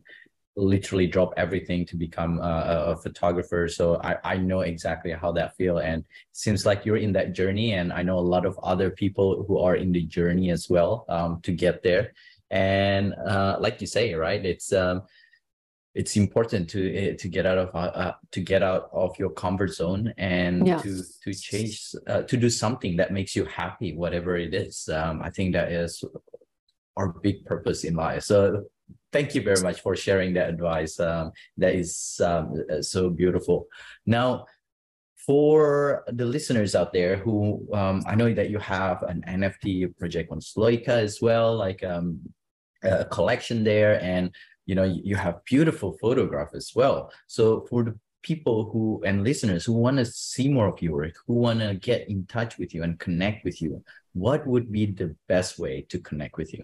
[0.62, 3.68] literally drop everything to become a, a, photographer.
[3.68, 5.80] So I, I know exactly how that feel.
[5.80, 7.74] And seems like you're in that journey.
[7.74, 11.05] And i know a lot of other people who are in the journey as well
[11.09, 12.14] um, to get there.
[12.51, 15.03] And uh, like you say right it's um,
[15.95, 16.80] it's important to
[17.14, 20.68] uh, to get out of uh, uh, to get out of your comfort zone and
[20.68, 20.84] Yes.
[20.84, 24.89] to to change uh, to do something that makes you happy whatever it is.
[24.89, 26.03] Um, i think that is
[26.97, 28.24] our big purpose in life.
[28.24, 28.66] So
[29.12, 30.99] thank you very much for sharing that advice.
[30.99, 33.68] Um, that is um, uh, so beautiful.
[34.05, 34.45] Now
[35.26, 40.32] for the listeners out there who um, i know that you have an nft project
[40.32, 42.20] on sloika as well like um,
[42.84, 44.32] a collection there and
[44.66, 47.12] you know you have beautiful photograph as well.
[47.28, 51.16] So for the people who and listeners who want to see more of your work
[51.28, 53.84] who want to get in touch with you and connect with you
[54.14, 56.64] what would be the best way to connect with you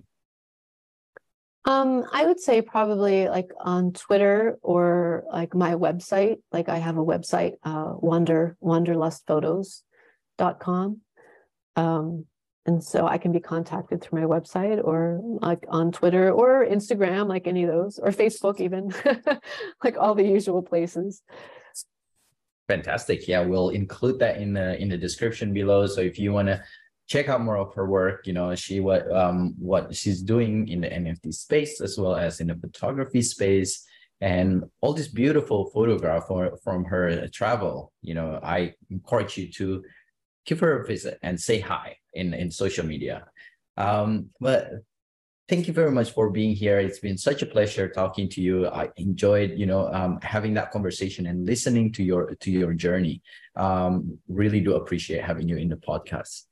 [1.65, 6.37] Um, I would say probably like on Twitter or like my website.
[6.51, 11.01] Like I have a website, uh, Wander wanderlustphotos.com.
[11.75, 12.25] Um,
[12.65, 17.27] and so I can be contacted through my website or like on Twitter or Instagram,
[17.27, 18.93] like any of those, or Facebook even,
[19.83, 21.21] like all the usual places.
[22.67, 26.49] fantastic yeah we'll include that in the in the description below so if you want
[26.49, 26.61] to
[27.07, 30.81] check out more of her work you know she what um what she's doing in
[30.81, 33.85] the nft space as well as in the photography space.
[34.19, 39.83] And all this beautiful photograph for, from her travel you know i encourage you to
[40.47, 43.25] give her a visit and say hi in in social media.
[43.77, 44.71] Um but
[45.49, 46.79] thank you very much for being here.
[46.79, 48.67] It's been such a pleasure talking to you.
[48.67, 53.21] I enjoyed you know um, having that conversation and listening to your to your journey.
[53.55, 56.43] Um, really do appreciate having you in the podcast